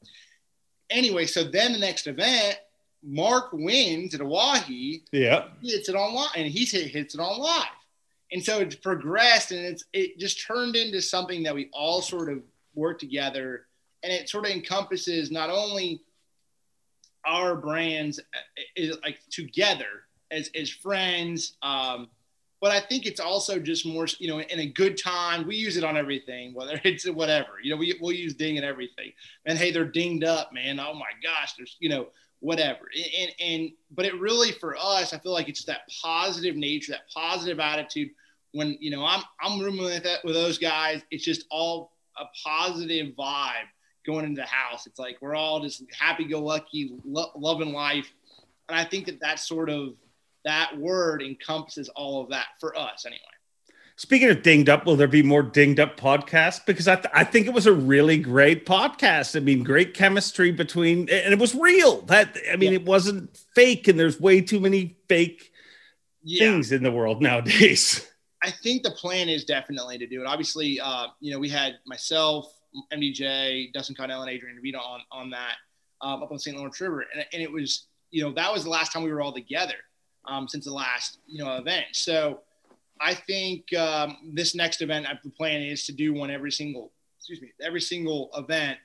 [0.91, 2.59] Anyway, so then the next event,
[3.03, 5.03] Mark wins at Oahe.
[5.13, 5.49] Yeah.
[5.61, 7.67] He hits it on live and he hit, hits it on live.
[8.33, 12.31] And so it's progressed and it's it just turned into something that we all sort
[12.31, 12.43] of
[12.75, 13.66] work together
[14.07, 16.01] and it sort of encompasses not only
[17.27, 18.21] our brands
[18.77, 22.09] is like together as, as friends um,
[22.61, 25.77] but i think it's also just more you know in a good time we use
[25.77, 29.13] it on everything whether it's whatever you know we, we'll use ding and everything.
[29.45, 30.79] And hey they're dinged up man.
[30.79, 32.09] Oh my gosh there's you know
[32.41, 32.89] whatever.
[33.19, 37.11] And, and but it really for us i feel like it's that positive nature that
[37.13, 38.11] positive attitude
[38.53, 41.03] when you know i'm i'm rooming with that with those guys.
[41.11, 43.69] It's just all a positive vibe
[44.07, 44.87] going into the house.
[44.87, 48.11] It's like we're all just happy-go-lucky, lo- loving life,
[48.69, 49.95] and I think that that sort of
[50.45, 53.21] that word encompasses all of that for us, anyway.
[53.99, 56.61] Speaking of dinged up, will there be more dinged up podcasts?
[56.65, 59.35] Because I, th- I think it was a really great podcast.
[59.35, 62.03] I mean, great chemistry between, and it was real.
[62.03, 62.81] That I mean, yeah.
[62.81, 65.51] it wasn't fake, and there's way too many fake
[66.23, 66.41] yeah.
[66.41, 68.07] things in the world nowadays.
[68.43, 70.27] I think the plan is definitely to do it.
[70.27, 72.53] Obviously, uh, you know, we had myself,
[72.93, 75.55] MDJ, Dustin Connell, and Adrian DeVito on on that
[76.01, 76.57] um, up on St.
[76.57, 79.21] Lawrence River, and, and it was you know that was the last time we were
[79.21, 79.75] all together
[80.27, 81.87] um, since the last you know event.
[81.93, 82.41] So
[83.01, 87.41] I think um, this next event, the plan is to do one every single excuse
[87.41, 88.79] me every single event,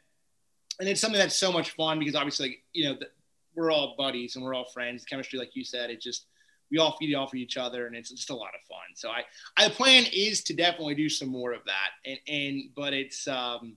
[0.79, 3.07] and it's something that's so much fun because obviously you know the,
[3.55, 5.05] we're all buddies and we're all friends.
[5.05, 6.25] Chemistry, like you said, it just
[6.71, 8.79] we all feed off of each other and it's just a lot of fun.
[8.95, 9.23] So I,
[9.57, 11.89] I the plan is to definitely do some more of that.
[12.05, 13.75] And, and, but it's, um,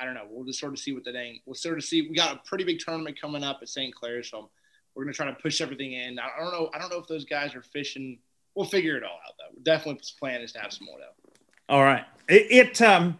[0.00, 0.26] I don't know.
[0.30, 1.40] We'll just sort of see what the thing.
[1.46, 2.02] We'll sort of see.
[2.02, 3.94] We got a pretty big tournament coming up at St.
[3.94, 4.50] Clair, so
[4.94, 6.18] we're gonna try to push everything in.
[6.18, 6.70] I don't know.
[6.74, 8.18] I don't know if those guys are fishing.
[8.54, 9.60] We'll figure it all out though.
[9.62, 11.74] Definitely, plan is to have some more though.
[11.74, 12.04] All right.
[12.28, 13.18] It, it um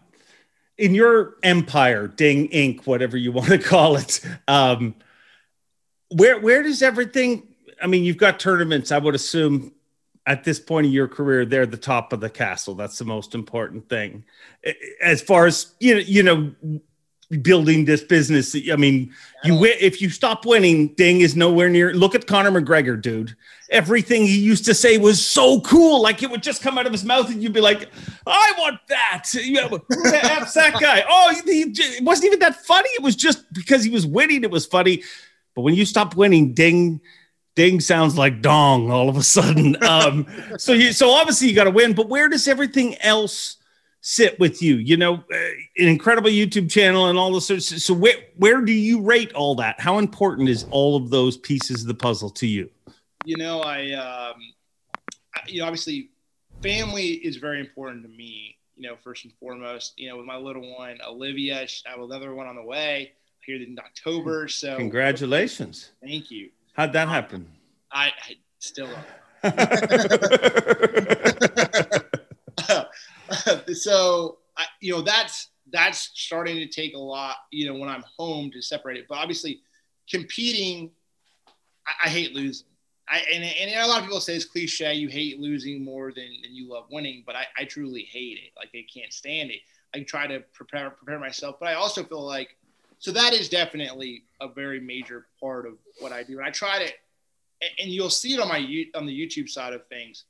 [0.77, 4.95] in your empire, Ding Inc., whatever you want to call it, um,
[6.09, 7.47] where where does everything?
[7.81, 8.91] I mean, you've got tournaments.
[8.91, 9.73] I would assume
[10.25, 12.75] at this point in your career, they're the top of the castle.
[12.75, 14.23] That's the most important thing.
[15.01, 16.79] As far as you know, you know,
[17.41, 18.55] building this business.
[18.71, 21.93] I mean, you win if you stop winning, Ding is nowhere near.
[21.93, 23.35] Look at Conor McGregor, dude.
[23.69, 26.91] Everything he used to say was so cool, like it would just come out of
[26.91, 27.89] his mouth, and you'd be like,
[28.27, 31.03] "I want that." Yeah, who the F's that guy?
[31.09, 32.89] Oh, he, it wasn't even that funny.
[32.89, 34.43] It was just because he was winning.
[34.43, 35.03] It was funny.
[35.55, 37.01] But when you stop winning, Ding
[37.55, 39.77] ding sounds like dong all of a sudden.
[39.91, 40.25] Um,
[40.57, 43.57] so you, so obviously you got to win, but where does everything else
[43.99, 44.77] sit with you?
[44.77, 45.35] You know, uh,
[45.77, 47.83] an incredible YouTube channel and all the this.
[47.83, 49.79] So where where do you rate all that?
[49.79, 52.69] How important is all of those pieces of the puzzle to you?
[53.25, 54.35] You know, I, um,
[55.35, 56.11] I you know, obviously,
[56.61, 58.57] family is very important to me.
[58.77, 59.93] You know, first and foremost.
[59.97, 63.11] You know, with my little one, Olivia, I have another one on the way
[63.45, 64.47] here in October.
[64.47, 65.91] So congratulations.
[66.01, 66.49] Thank you.
[66.73, 67.51] How'd that happen?
[67.91, 68.89] I, I still
[73.73, 78.03] so I, you know that's that's starting to take a lot you know when i'm
[78.17, 79.07] home to separate it.
[79.09, 79.61] But obviously
[80.09, 80.91] competing
[81.87, 82.67] i, I hate losing.
[83.09, 86.29] I, and, and a lot of people say it's cliche you hate losing more than,
[86.43, 88.51] than you love winning but I, I truly hate it.
[88.55, 89.61] Like i can't stand it.
[89.95, 92.55] I try to prepare prepare myself but i also feel like
[93.01, 96.37] so that is definitely a very major part of what I do.
[96.37, 96.91] And I try to,
[97.81, 98.59] and you'll see it on my
[98.93, 100.25] on the YouTube side of things.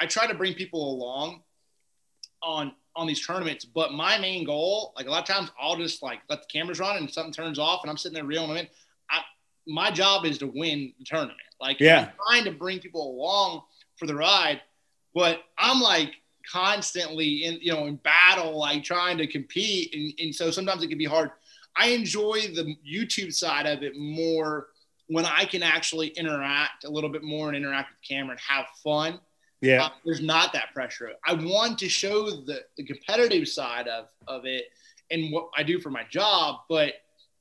[0.00, 1.42] I try to bring people along
[2.42, 6.02] on on these tournaments, but my main goal, like a lot of times, I'll just
[6.02, 8.56] like let the cameras run and something turns off, and I'm sitting there reeling them
[8.58, 8.68] in.
[9.08, 9.20] I,
[9.68, 11.38] my job is to win the tournament.
[11.60, 13.62] Like, yeah, I'm trying to bring people along
[13.94, 14.60] for the ride,
[15.14, 16.14] but I'm like
[16.50, 20.88] constantly in you know in battle, like trying to compete, and, and so sometimes it
[20.88, 21.30] can be hard
[21.76, 24.68] I enjoy the YouTube side of it more
[25.08, 28.40] when I can actually interact a little bit more and interact with the camera and
[28.40, 29.20] have fun.
[29.60, 29.84] Yeah.
[29.84, 31.12] Uh, there's not that pressure.
[31.24, 34.64] I want to show the, the competitive side of, of it
[35.10, 36.94] and what I do for my job, but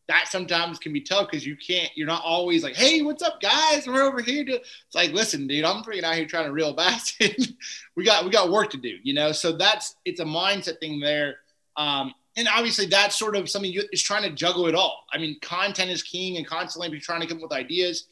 [0.07, 3.41] that sometimes can be tough because you can't, you're not always like, hey, what's up,
[3.41, 3.87] guys?
[3.87, 4.43] We're over here.
[4.43, 4.53] To...
[4.55, 7.17] It's like, listen, dude, I'm freaking out here trying to reel bass.
[7.95, 9.31] we got we got work to do, you know.
[9.31, 11.37] So that's it's a mindset thing there.
[11.77, 15.05] Um, and obviously that's sort of something you is trying to juggle it all.
[15.13, 18.05] I mean, content is king and constantly be trying to come up with ideas.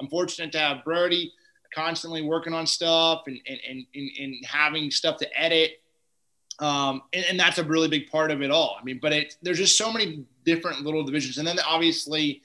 [0.00, 1.32] I'm fortunate to have Brody
[1.74, 5.82] constantly working on stuff and, and, and, and having stuff to edit.
[6.58, 8.78] Um, and, and, that's a really big part of it all.
[8.80, 11.36] I mean, but it, there's just so many different little divisions.
[11.36, 12.40] And then obviously,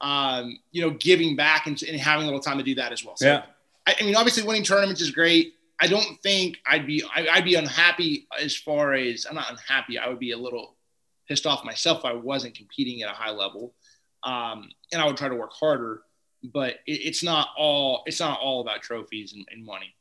[0.00, 3.04] um, you know, giving back and, and, having a little time to do that as
[3.04, 3.16] well.
[3.18, 3.42] So, yeah.
[3.86, 5.56] I, I mean, obviously winning tournaments is great.
[5.80, 9.98] I don't think I'd be I, would be unhappy as far as I'm not unhappy.
[9.98, 10.76] I would be a little
[11.26, 13.74] pissed off myself if I wasn't competing at a high level,
[14.22, 16.02] um, and I would try to work harder.
[16.42, 19.94] But it, it's not all it's not all about trophies and, and money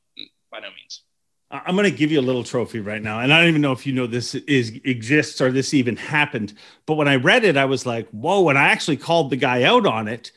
[0.52, 1.04] by no means.
[1.52, 3.72] I'm going to give you a little trophy right now, and I don't even know
[3.72, 6.54] if you know this is exists or this even happened.
[6.86, 9.64] But when I read it, I was like, "Whoa!" And I actually called the guy
[9.64, 10.32] out on it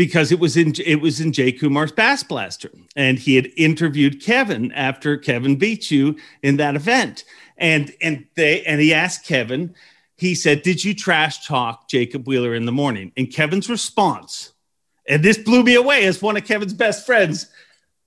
[0.00, 4.22] because it was in it was in Jay Kumar's Bass Blaster, and he had interviewed
[4.22, 7.24] Kevin after Kevin beat you in that event,
[7.58, 9.74] and and they and he asked Kevin,
[10.16, 14.54] he said, "Did you trash talk Jacob Wheeler in the morning?" And Kevin's response,
[15.06, 17.48] and this blew me away as one of Kevin's best friends,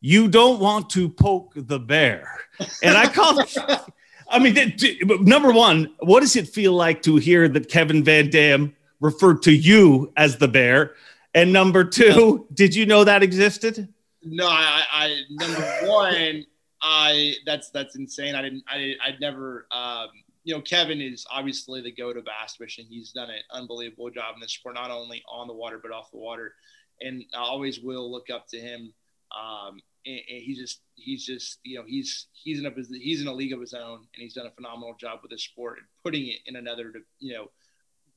[0.02, 2.40] "You don't want to poke the bear,"
[2.82, 3.48] and I called.
[4.32, 4.76] I mean,
[5.22, 9.52] number one, what does it feel like to hear that Kevin Van Dam referred to
[9.52, 10.96] you as the bear?
[11.36, 13.92] And number two, did you know that existed?
[14.22, 16.46] No, I, I number one,
[16.82, 18.36] I that's that's insane.
[18.36, 20.10] I didn't, I, I'd never, um,
[20.44, 22.86] you know, Kevin is obviously the go to bass fishing.
[22.88, 26.12] He's done an unbelievable job in this sport, not only on the water but off
[26.12, 26.54] the water,
[27.02, 28.94] and I always will look up to him.
[29.36, 33.28] Um, and, and he's just, he's just, you know, he's he's in a he's in
[33.28, 35.88] a league of his own, and he's done a phenomenal job with this sport and
[36.04, 37.50] putting it in another, you know,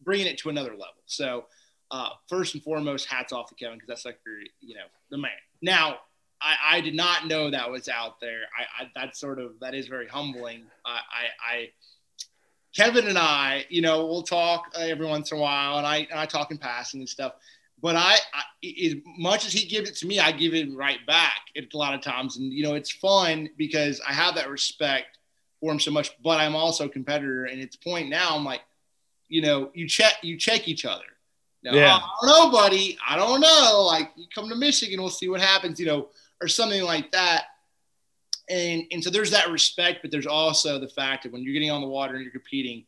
[0.02, 1.02] bringing it to another level.
[1.06, 1.46] So
[1.90, 4.18] uh, first and foremost, hats off to Kevin because that's like
[4.60, 5.30] you know the man.
[5.62, 5.98] Now,
[6.40, 8.42] I, I did not know that was out there.
[8.78, 10.64] I, I sort of that is very humbling.
[10.84, 11.70] I, I, I
[12.74, 15.98] Kevin and I, you know, we'll talk uh, every once in a while, and I
[16.10, 17.34] and I talk in passing and stuff.
[17.82, 18.42] But I, I,
[18.86, 21.94] as much as he gives it to me, I give it right back a lot
[21.94, 25.18] of times, and you know, it's fun because I have that respect
[25.60, 26.10] for him so much.
[26.22, 28.34] But I'm also a competitor, and it's point now.
[28.34, 28.62] I'm like,
[29.28, 31.04] you know, you check you check each other
[31.74, 31.96] yeah.
[31.96, 32.96] I don't know, buddy.
[33.06, 33.84] I don't know.
[33.86, 36.08] Like, you come to Michigan, we'll see what happens, you know,
[36.40, 37.44] or something like that.
[38.48, 41.70] and and so there's that respect, but there's also the fact that when you're getting
[41.70, 42.84] on the water and you're competing,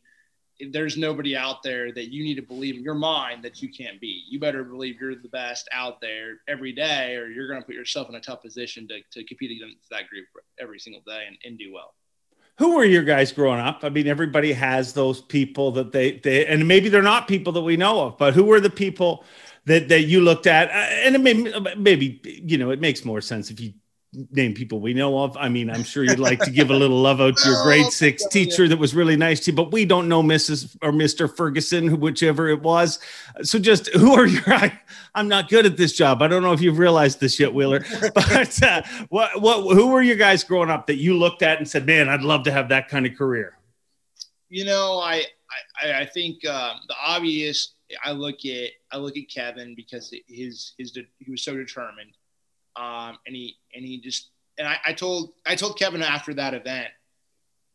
[0.71, 3.99] there's nobody out there that you need to believe in your mind that you can't
[4.01, 4.23] beat.
[4.27, 7.75] You better believe you're the best out there every day, or you're going to put
[7.75, 10.25] yourself in a tough position to, to compete against that group
[10.59, 11.93] every single day and, and do well.
[12.59, 13.79] Who were your guys growing up?
[13.83, 17.61] I mean, everybody has those people that they, they and maybe they're not people that
[17.61, 19.23] we know of, but who were the people
[19.63, 20.67] that, that you looked at?
[20.69, 23.73] Uh, and it may, maybe, you know, it makes more sense if you
[24.31, 25.37] name people we know of.
[25.37, 27.91] I mean, I'm sure you'd like to give a little love out to your grade
[27.91, 30.75] six teacher that was really nice to you, but we don't know Mrs.
[30.81, 31.33] or Mr.
[31.33, 32.99] Ferguson, whichever it was.
[33.43, 34.79] So just who are your, I,
[35.15, 36.21] am not good at this job.
[36.21, 37.85] I don't know if you've realized this yet, Wheeler,
[38.15, 41.67] but uh, what, what, who were you guys growing up that you looked at and
[41.67, 43.57] said, man, I'd love to have that kind of career?
[44.49, 45.23] You know, I,
[45.83, 50.73] I, I think um, the obvious, I look at, I look at Kevin because his,
[50.79, 52.13] his, he was so determined
[52.79, 56.53] um, and he and he just and I, I told I told Kevin after that
[56.53, 56.87] event,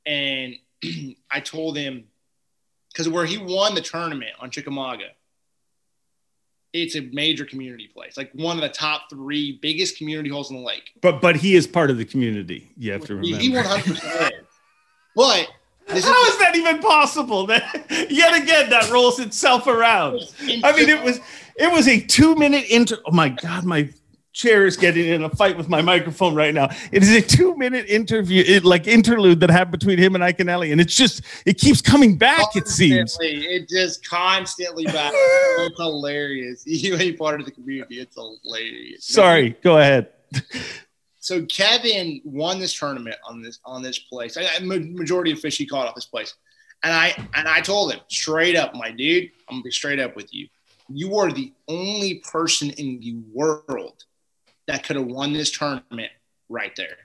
[0.07, 0.55] and
[1.31, 2.05] I told him
[2.93, 5.09] because where he won the tournament on Chickamauga,
[6.73, 10.57] it's a major community place, like one of the top three biggest community holes in
[10.57, 10.91] the lake.
[11.03, 12.71] But but he is part of the community.
[12.79, 13.39] You have to remember.
[13.39, 14.35] He one hundred percent.
[15.15, 15.49] But
[15.87, 17.47] this how is, is that even possible?
[17.55, 20.21] That yet again that rolls itself around.
[20.41, 21.21] I mean, it was
[21.57, 22.97] it was a two minute inter.
[23.05, 23.91] Oh my god, my
[24.35, 26.69] chair is getting in a fight with my microphone right now.
[26.93, 30.73] It is a two minute interview, it, like interlude that happened between him and Iaconelli.
[30.73, 33.19] And it's just, it keeps coming back, constantly, it seems.
[33.21, 35.13] It just constantly back.
[35.15, 36.65] it's hilarious.
[36.85, 38.01] You ain't part of the community.
[38.01, 39.07] It's hilarious.
[39.07, 40.09] Sorry, go ahead.
[41.21, 44.37] so Kevin won this tournament on this on this place.
[44.37, 46.35] I, majority of fish he caught off this place.
[46.83, 50.17] And I and I told him straight up, my dude, I'm gonna be straight up
[50.17, 50.49] with you.
[50.89, 54.05] You are the only person in the world
[54.67, 56.11] that could have won this tournament
[56.49, 56.97] right there.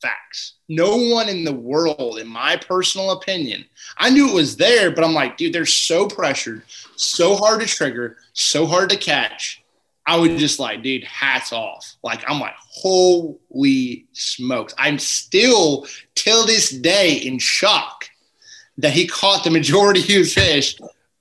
[0.00, 0.54] Facts.
[0.68, 3.64] No one in the world, in my personal opinion,
[3.96, 6.62] I knew it was there, but I'm like, dude, they're so pressured,
[6.96, 9.62] so hard to trigger, so hard to catch.
[10.06, 11.96] I would just like, dude, hats off.
[12.02, 14.74] Like, I'm like, holy smokes.
[14.76, 18.10] I'm still, till this day, in shock
[18.76, 20.78] that he caught the majority of fish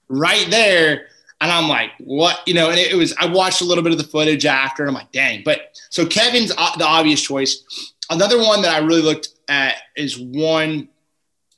[0.10, 1.08] right there
[1.44, 2.40] and I'm like, what?
[2.48, 4.90] You know, and it, was, I watched a little bit of the footage after, and
[4.90, 5.44] I'm like, dang.
[5.44, 7.92] But so Kevin's the obvious choice.
[8.10, 10.88] Another one that I really looked at is one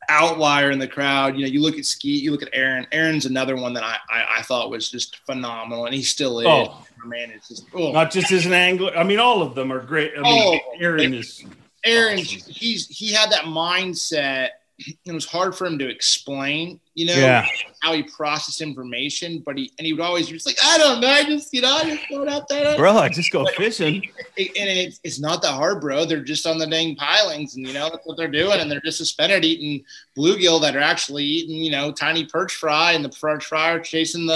[0.09, 1.35] outlier in the crowd.
[1.35, 2.87] You know, you look at Skeet, you look at Aaron.
[2.91, 6.47] Aaron's another one that I, I, I thought was just phenomenal, and he still is.
[6.47, 6.65] Oh.
[6.67, 6.87] oh.
[7.05, 7.91] Man, it's just oh.
[7.91, 8.91] not just as an angler.
[8.97, 10.13] I mean, all of them are great.
[10.17, 11.45] I mean, oh, Aaron is.
[11.83, 17.15] Aaron, he's he had that mindset it was hard for him to explain, you know,
[17.15, 17.45] yeah.
[17.81, 19.41] how he processed information.
[19.45, 21.73] But he and he would always just like, I don't know, I just you know,
[21.73, 22.97] I just go out there, bro.
[22.97, 24.03] I just go but, fishing.
[24.37, 26.03] and it's it's not that hard, bro.
[26.03, 28.81] They're just on the dang pilings, and you know that's what they're doing, and they're
[28.81, 29.85] just suspended eating
[30.17, 33.79] bluegill that are actually eating, you know, tiny perch fry, and the perch fry are
[33.79, 34.35] chasing the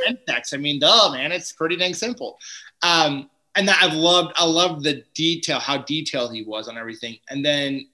[0.08, 0.52] insects.
[0.52, 2.38] I mean, duh, man, it's pretty dang simple.
[2.82, 7.44] Um, and I've loved, I loved the detail, how detailed he was on everything, and
[7.44, 7.86] then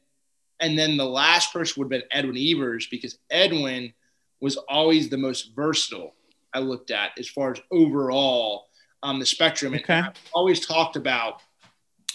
[0.60, 3.92] and then the last person would have been Edwin Evers because Edwin
[4.40, 6.14] was always the most versatile
[6.52, 8.68] I looked at as far as overall
[9.02, 9.74] um, the spectrum.
[9.74, 9.92] Okay.
[9.92, 11.42] And I've always talked about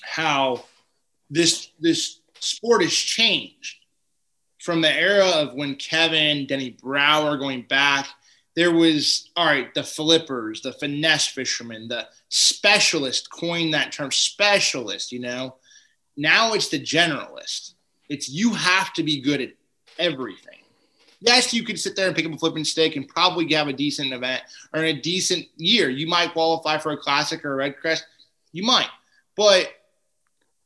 [0.01, 0.65] how
[1.29, 3.77] this this sport has changed
[4.59, 8.07] from the era of when Kevin, Denny Brauer going back.
[8.55, 15.11] There was all right, the flippers, the finesse fishermen, the specialist coined that term specialist,
[15.11, 15.55] you know.
[16.17, 17.75] Now it's the generalist
[18.12, 19.51] it's you have to be good at
[19.97, 20.59] everything.
[21.22, 23.74] Yes, you could sit there and pick up a flipping stick and probably have a
[23.74, 24.41] decent event
[24.74, 25.89] or a decent year.
[25.89, 28.03] You might qualify for a classic or a REDCREST.
[28.51, 28.89] You might,
[29.38, 29.70] but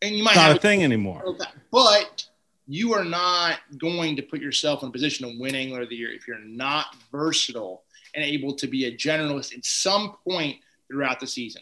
[0.01, 1.37] and you might not have a thing anymore.
[1.71, 2.25] But
[2.67, 6.11] you are not going to put yourself in a position of winning or the year
[6.11, 7.83] if you're not versatile
[8.15, 11.61] and able to be a generalist at some point throughout the season.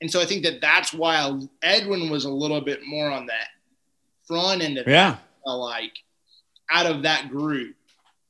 [0.00, 3.48] And so I think that that's why Edwin was a little bit more on that
[4.26, 5.16] front end of yeah.
[5.44, 5.92] That, like
[6.70, 7.76] out of that group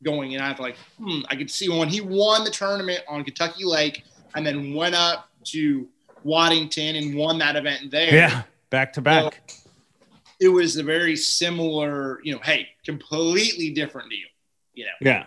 [0.02, 3.24] going, and I was like, hmm, I could see when he won the tournament on
[3.24, 5.88] Kentucky Lake and then went up to
[6.24, 8.12] Waddington and won that event there.
[8.12, 9.42] Yeah, back to back.
[9.46, 9.70] So
[10.40, 14.28] it was a very similar, you know, hey, completely different deal,
[14.74, 14.90] you know.
[15.00, 15.26] Yeah.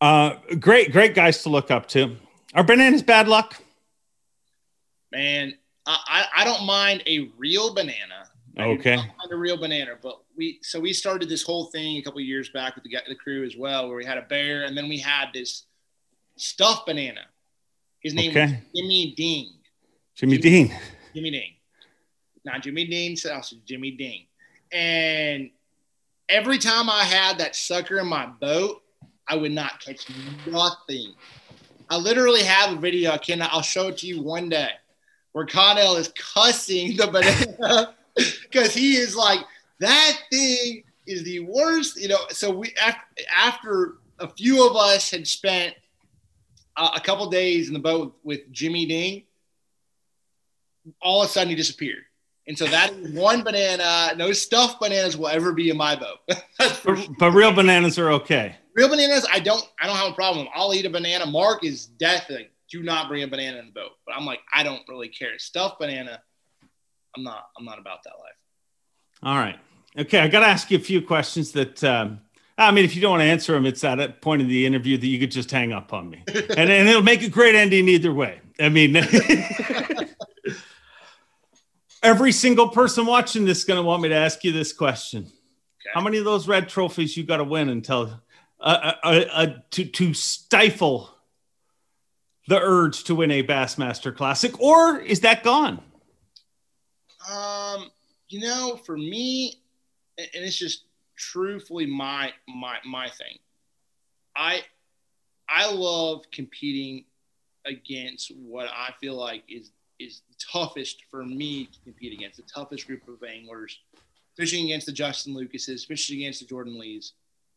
[0.00, 2.16] Uh, great, great guys to look up to.
[2.54, 3.56] Are bananas bad luck?
[5.12, 5.54] Man,
[5.86, 8.96] I, I don't mind a real banana Okay.
[8.96, 12.48] Find a real banana, but we so we started this whole thing a couple years
[12.50, 14.98] back with the the crew as well, where we had a bear, and then we
[14.98, 15.66] had this
[16.36, 17.22] stuffed banana.
[18.00, 18.42] His name okay.
[18.42, 19.52] was Jimmy Ding.
[20.16, 20.78] Jimmy, Jimmy Dean.
[21.14, 21.52] Jimmy Ding.
[22.44, 24.26] Not Jimmy Dean also Jimmy Ding.
[24.72, 25.50] And
[26.28, 28.82] every time I had that sucker in my boat,
[29.28, 30.06] I would not catch
[30.46, 31.14] nothing.
[31.88, 33.12] I literally have a video.
[33.12, 34.70] I can I'll show it to you one day
[35.32, 39.40] where Connell is cussing the banana because he is like
[39.78, 42.00] that thing is the worst.
[42.00, 42.74] You know, so we
[43.34, 45.74] after, a few of us had spent
[46.76, 49.22] uh, a couple days in the boat with Jimmy Ding,
[51.00, 52.04] all of a sudden he disappeared.
[52.46, 54.14] And so that is one banana.
[54.16, 56.18] No stuffed bananas will ever be in my boat.
[56.58, 58.56] but, but, real bananas are okay.
[58.74, 59.64] Real bananas, I don't.
[59.80, 60.48] I don't have a problem.
[60.54, 61.26] I'll eat a banana.
[61.26, 63.92] Mark is definitely do not bring a banana in the boat.
[64.06, 65.38] But I'm like, I don't really care.
[65.38, 66.22] Stuffed banana,
[67.16, 67.44] I'm not.
[67.58, 68.34] I'm not about that life.
[69.22, 69.58] All right.
[69.98, 71.82] Okay, I got to ask you a few questions that.
[71.84, 72.20] Um,
[72.56, 74.66] I mean, if you don't want to answer them, it's at a point in the
[74.66, 77.54] interview that you could just hang up on me, and, and it'll make a great
[77.54, 78.40] ending either way.
[78.60, 78.96] I mean,
[82.02, 85.22] every single person watching this is going to want me to ask you this question:
[85.22, 85.90] okay.
[85.94, 88.20] How many of those red trophies you got to win until
[88.60, 91.14] uh, uh, uh, to to stifle
[92.46, 95.80] the urge to win a Bassmaster Classic, or is that gone?
[97.28, 97.90] Um,
[98.28, 99.60] you know, for me,
[100.18, 100.84] and it's just
[101.16, 103.38] truthfully my my my thing.
[104.36, 104.62] I
[105.48, 107.04] I love competing
[107.66, 112.86] against what I feel like is is toughest for me to compete against the toughest
[112.86, 113.78] group of anglers,
[114.36, 117.12] fishing against the Justin Lucases, fishing against the Jordan Lees.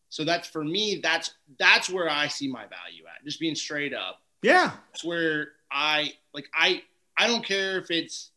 [0.10, 1.00] So that's for me.
[1.02, 3.24] That's that's where I see my value at.
[3.24, 4.22] Just being straight up.
[4.42, 4.72] Yeah.
[4.92, 6.84] That's where I like I
[7.18, 8.32] I don't care if it's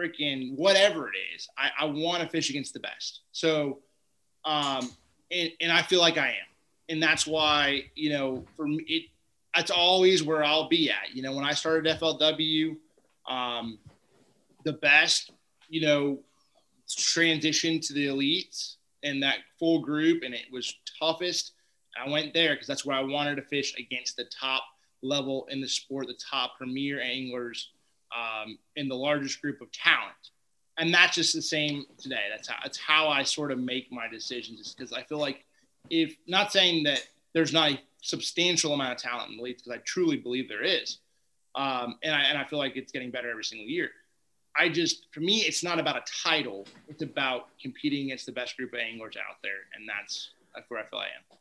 [0.00, 1.48] freaking whatever it is.
[1.56, 3.20] I, I want to fish against the best.
[3.32, 3.80] So
[4.44, 4.90] um
[5.30, 6.48] and, and I feel like I am.
[6.88, 9.02] And that's why, you know, for me it
[9.54, 11.14] that's always where I'll be at.
[11.14, 12.76] You know, when I started FLW,
[13.28, 13.78] um
[14.64, 15.32] the best,
[15.68, 16.20] you know,
[16.88, 21.52] transition to the elites and that full group and it was toughest.
[22.00, 24.62] I went there because that's where I wanted to fish against the top
[25.02, 27.70] level in the sport, the top premier anglers
[28.16, 30.30] um, in the largest group of talent.
[30.78, 32.26] And that's just the same today.
[32.30, 35.44] That's how, that's how I sort of make my decisions is because I feel like
[35.90, 39.72] if not saying that there's not a substantial amount of talent in the league because
[39.72, 40.98] I truly believe there is.
[41.54, 43.90] Um, and, I, and I feel like it's getting better every single year.
[44.56, 46.66] I just, for me, it's not about a title.
[46.88, 49.68] It's about competing against the best group of anglers out there.
[49.74, 51.38] And that's, that's where I feel I am.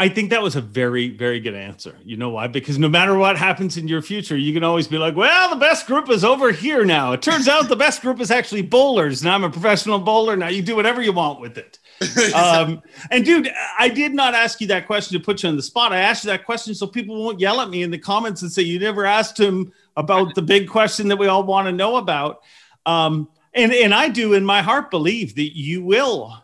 [0.00, 1.98] I think that was a very, very good answer.
[2.04, 2.46] You know why?
[2.46, 5.56] Because no matter what happens in your future, you can always be like, well, the
[5.56, 7.12] best group is over here now.
[7.12, 10.36] It turns out the best group is actually bowlers, and I'm a professional bowler.
[10.36, 11.80] Now you do whatever you want with it.
[12.34, 12.80] um,
[13.10, 15.92] and dude, I did not ask you that question to put you on the spot.
[15.92, 18.52] I asked you that question so people won't yell at me in the comments and
[18.52, 21.96] say you never asked him about the big question that we all want to know
[21.96, 22.42] about.
[22.86, 26.40] Um, and, and I do in my heart believe that you will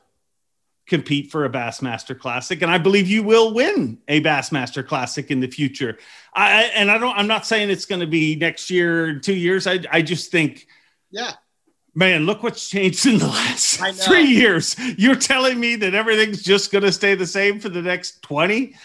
[0.87, 5.41] compete for a Bassmaster Classic, and I believe you will win a Bassmaster Classic in
[5.41, 5.99] the future.
[6.35, 7.17] I and I don't.
[7.17, 9.67] I'm not saying it's going to be next year, two years.
[9.67, 10.67] I I just think,
[11.11, 11.33] yeah,
[11.95, 14.77] man, look what's changed in the last three years.
[14.99, 18.77] You're telling me that everything's just going to stay the same for the next twenty.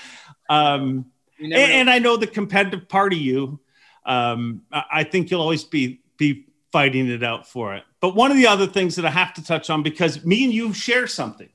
[0.49, 1.05] Um,
[1.39, 3.59] and, and, I know the competitive part of you.
[4.05, 7.83] Um, I think you'll always be be fighting it out for it.
[7.99, 10.53] But one of the other things that I have to touch on because me and
[10.53, 11.49] you share something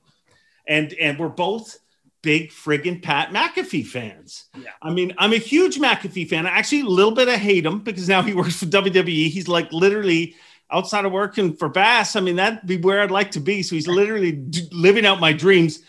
[0.67, 1.77] and and we're both
[2.25, 4.45] big friggin' Pat McAfee fans.
[4.57, 4.71] Yeah.
[4.81, 6.47] I mean, I'm a huge McAfee fan.
[6.47, 9.29] I actually a little bit of hate him because now he works for WWE.
[9.29, 10.35] He's like literally
[10.71, 12.15] outside of working for Bass.
[12.15, 13.61] I mean, that'd be where I'd like to be.
[13.61, 15.79] So he's literally d- living out my dreams.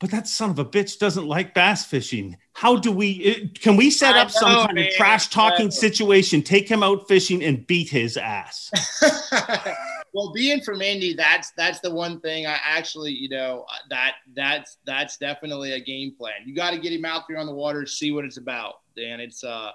[0.00, 2.36] But that son of a bitch doesn't like bass fishing.
[2.54, 3.30] How do we?
[3.30, 4.88] Uh, can we set up know, some kind man.
[4.88, 6.42] of trash talking situation?
[6.42, 8.72] Take him out fishing and beat his ass.
[10.12, 14.78] well, being from Indy, that's that's the one thing I actually, you know, that that's
[14.84, 16.34] that's definitely a game plan.
[16.44, 18.74] You got to get him out there on the water, see what it's about.
[18.96, 19.70] Dan, it's uh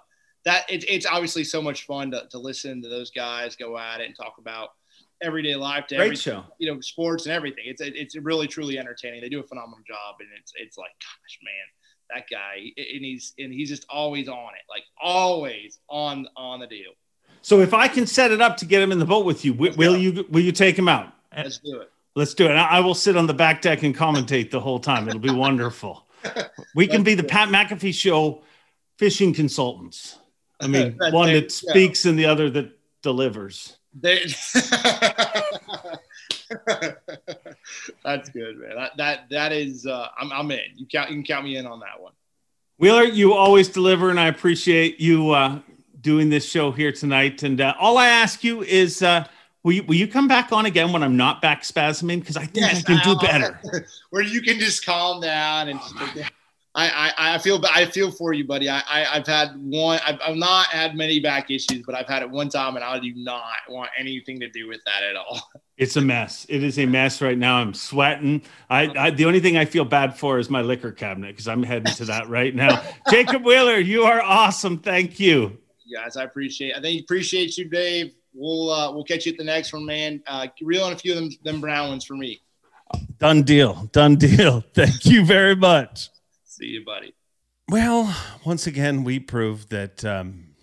[0.46, 4.00] that it's it's obviously so much fun to, to listen to those guys go at
[4.00, 4.70] it and talk about
[5.22, 6.46] everyday life to Great show.
[6.60, 7.64] you know sports and everything.
[7.66, 9.22] It's it's really truly entertaining.
[9.22, 13.34] They do a phenomenal job, and it's it's like gosh, man, that guy, and he's
[13.40, 16.92] and he's just always on it, like always on on the deal.
[17.42, 19.54] So if I can set it up to get him in the boat with you,
[19.54, 21.14] will, will you will you take him out?
[21.36, 21.92] Let's do it.
[22.16, 22.52] Let's do it.
[22.52, 25.08] I will sit on the back deck and commentate the whole time.
[25.08, 26.06] It'll be wonderful.
[26.74, 28.42] We can be the Pat McAfee show
[28.98, 30.18] fishing consultants.
[30.60, 32.72] I mean, one that speaks and the other that
[33.04, 33.78] delivers.
[38.04, 38.76] That's good, man.
[38.76, 39.86] That that that is.
[39.86, 40.60] Uh, I'm I'm in.
[40.76, 41.10] You count.
[41.10, 42.14] You can count me in on that one.
[42.80, 45.60] Wheeler, you always deliver, and I appreciate you uh,
[46.02, 47.43] doing this show here tonight.
[47.43, 49.26] And uh, all I ask you is, uh,
[49.64, 52.22] Will you, will you come back on again when I'm not back spasming?
[52.22, 53.60] Because I think I can do better.
[54.12, 55.78] Where you can just calm down and
[56.16, 56.32] just.
[56.74, 58.70] I, I, I feel I feel for you, buddy.
[58.70, 60.00] I, I have had one.
[60.06, 63.00] I've, I've not had many back issues, but I've had it one time, and I
[63.00, 65.41] do not want anything to do with that at all.
[65.78, 66.48] It's a mess.
[66.50, 67.58] It is a mess right now.
[67.58, 68.41] I'm sweating.
[68.68, 71.62] I, I the only thing I feel bad for is my liquor cabinet because I'm
[71.62, 72.82] heading to that right now.
[73.12, 74.80] Jacob Wheeler, you are awesome.
[74.80, 75.60] Thank you.
[75.94, 76.76] Guys, I appreciate.
[76.76, 78.14] I think appreciate you, Dave.
[78.34, 80.22] We'll uh, we'll catch you at the next one, man.
[80.28, 82.42] Uh, reel on a few of them them brown ones for me.
[83.20, 83.90] Done deal.
[83.92, 84.62] Done deal.
[84.74, 86.10] Thank you very much.
[86.44, 87.14] See you, buddy.
[87.70, 88.16] Well,
[88.46, 90.56] once again, we proved that um,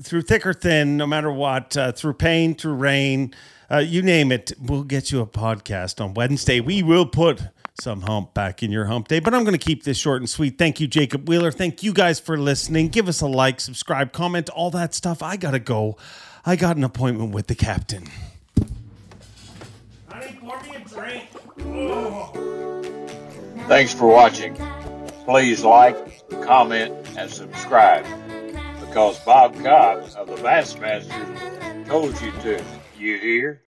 [0.00, 3.34] through thick or thin, no matter what, uh, through pain, through rain,
[3.70, 6.60] uh, you name it, we'll get you a podcast on Wednesday.
[6.60, 7.42] We will put
[7.80, 10.28] some hump back in your hump day, but I'm going to keep this short and
[10.28, 10.58] sweet.
[10.58, 11.50] Thank you, Jacob Wheeler.
[11.52, 12.88] Thank you guys for listening.
[12.88, 15.22] Give us a like, subscribe, comment, all that stuff.
[15.22, 15.96] I got to go.
[16.44, 18.06] I got an appointment with the captain.
[20.08, 21.28] Honey, pour me a drink.
[21.64, 22.32] Oh.
[23.68, 24.56] Thanks for watching.
[25.24, 28.06] Please like, comment, and subscribe
[28.80, 32.64] because Bob Cobb of the Bassmasters told you to.
[32.98, 33.60] You hear?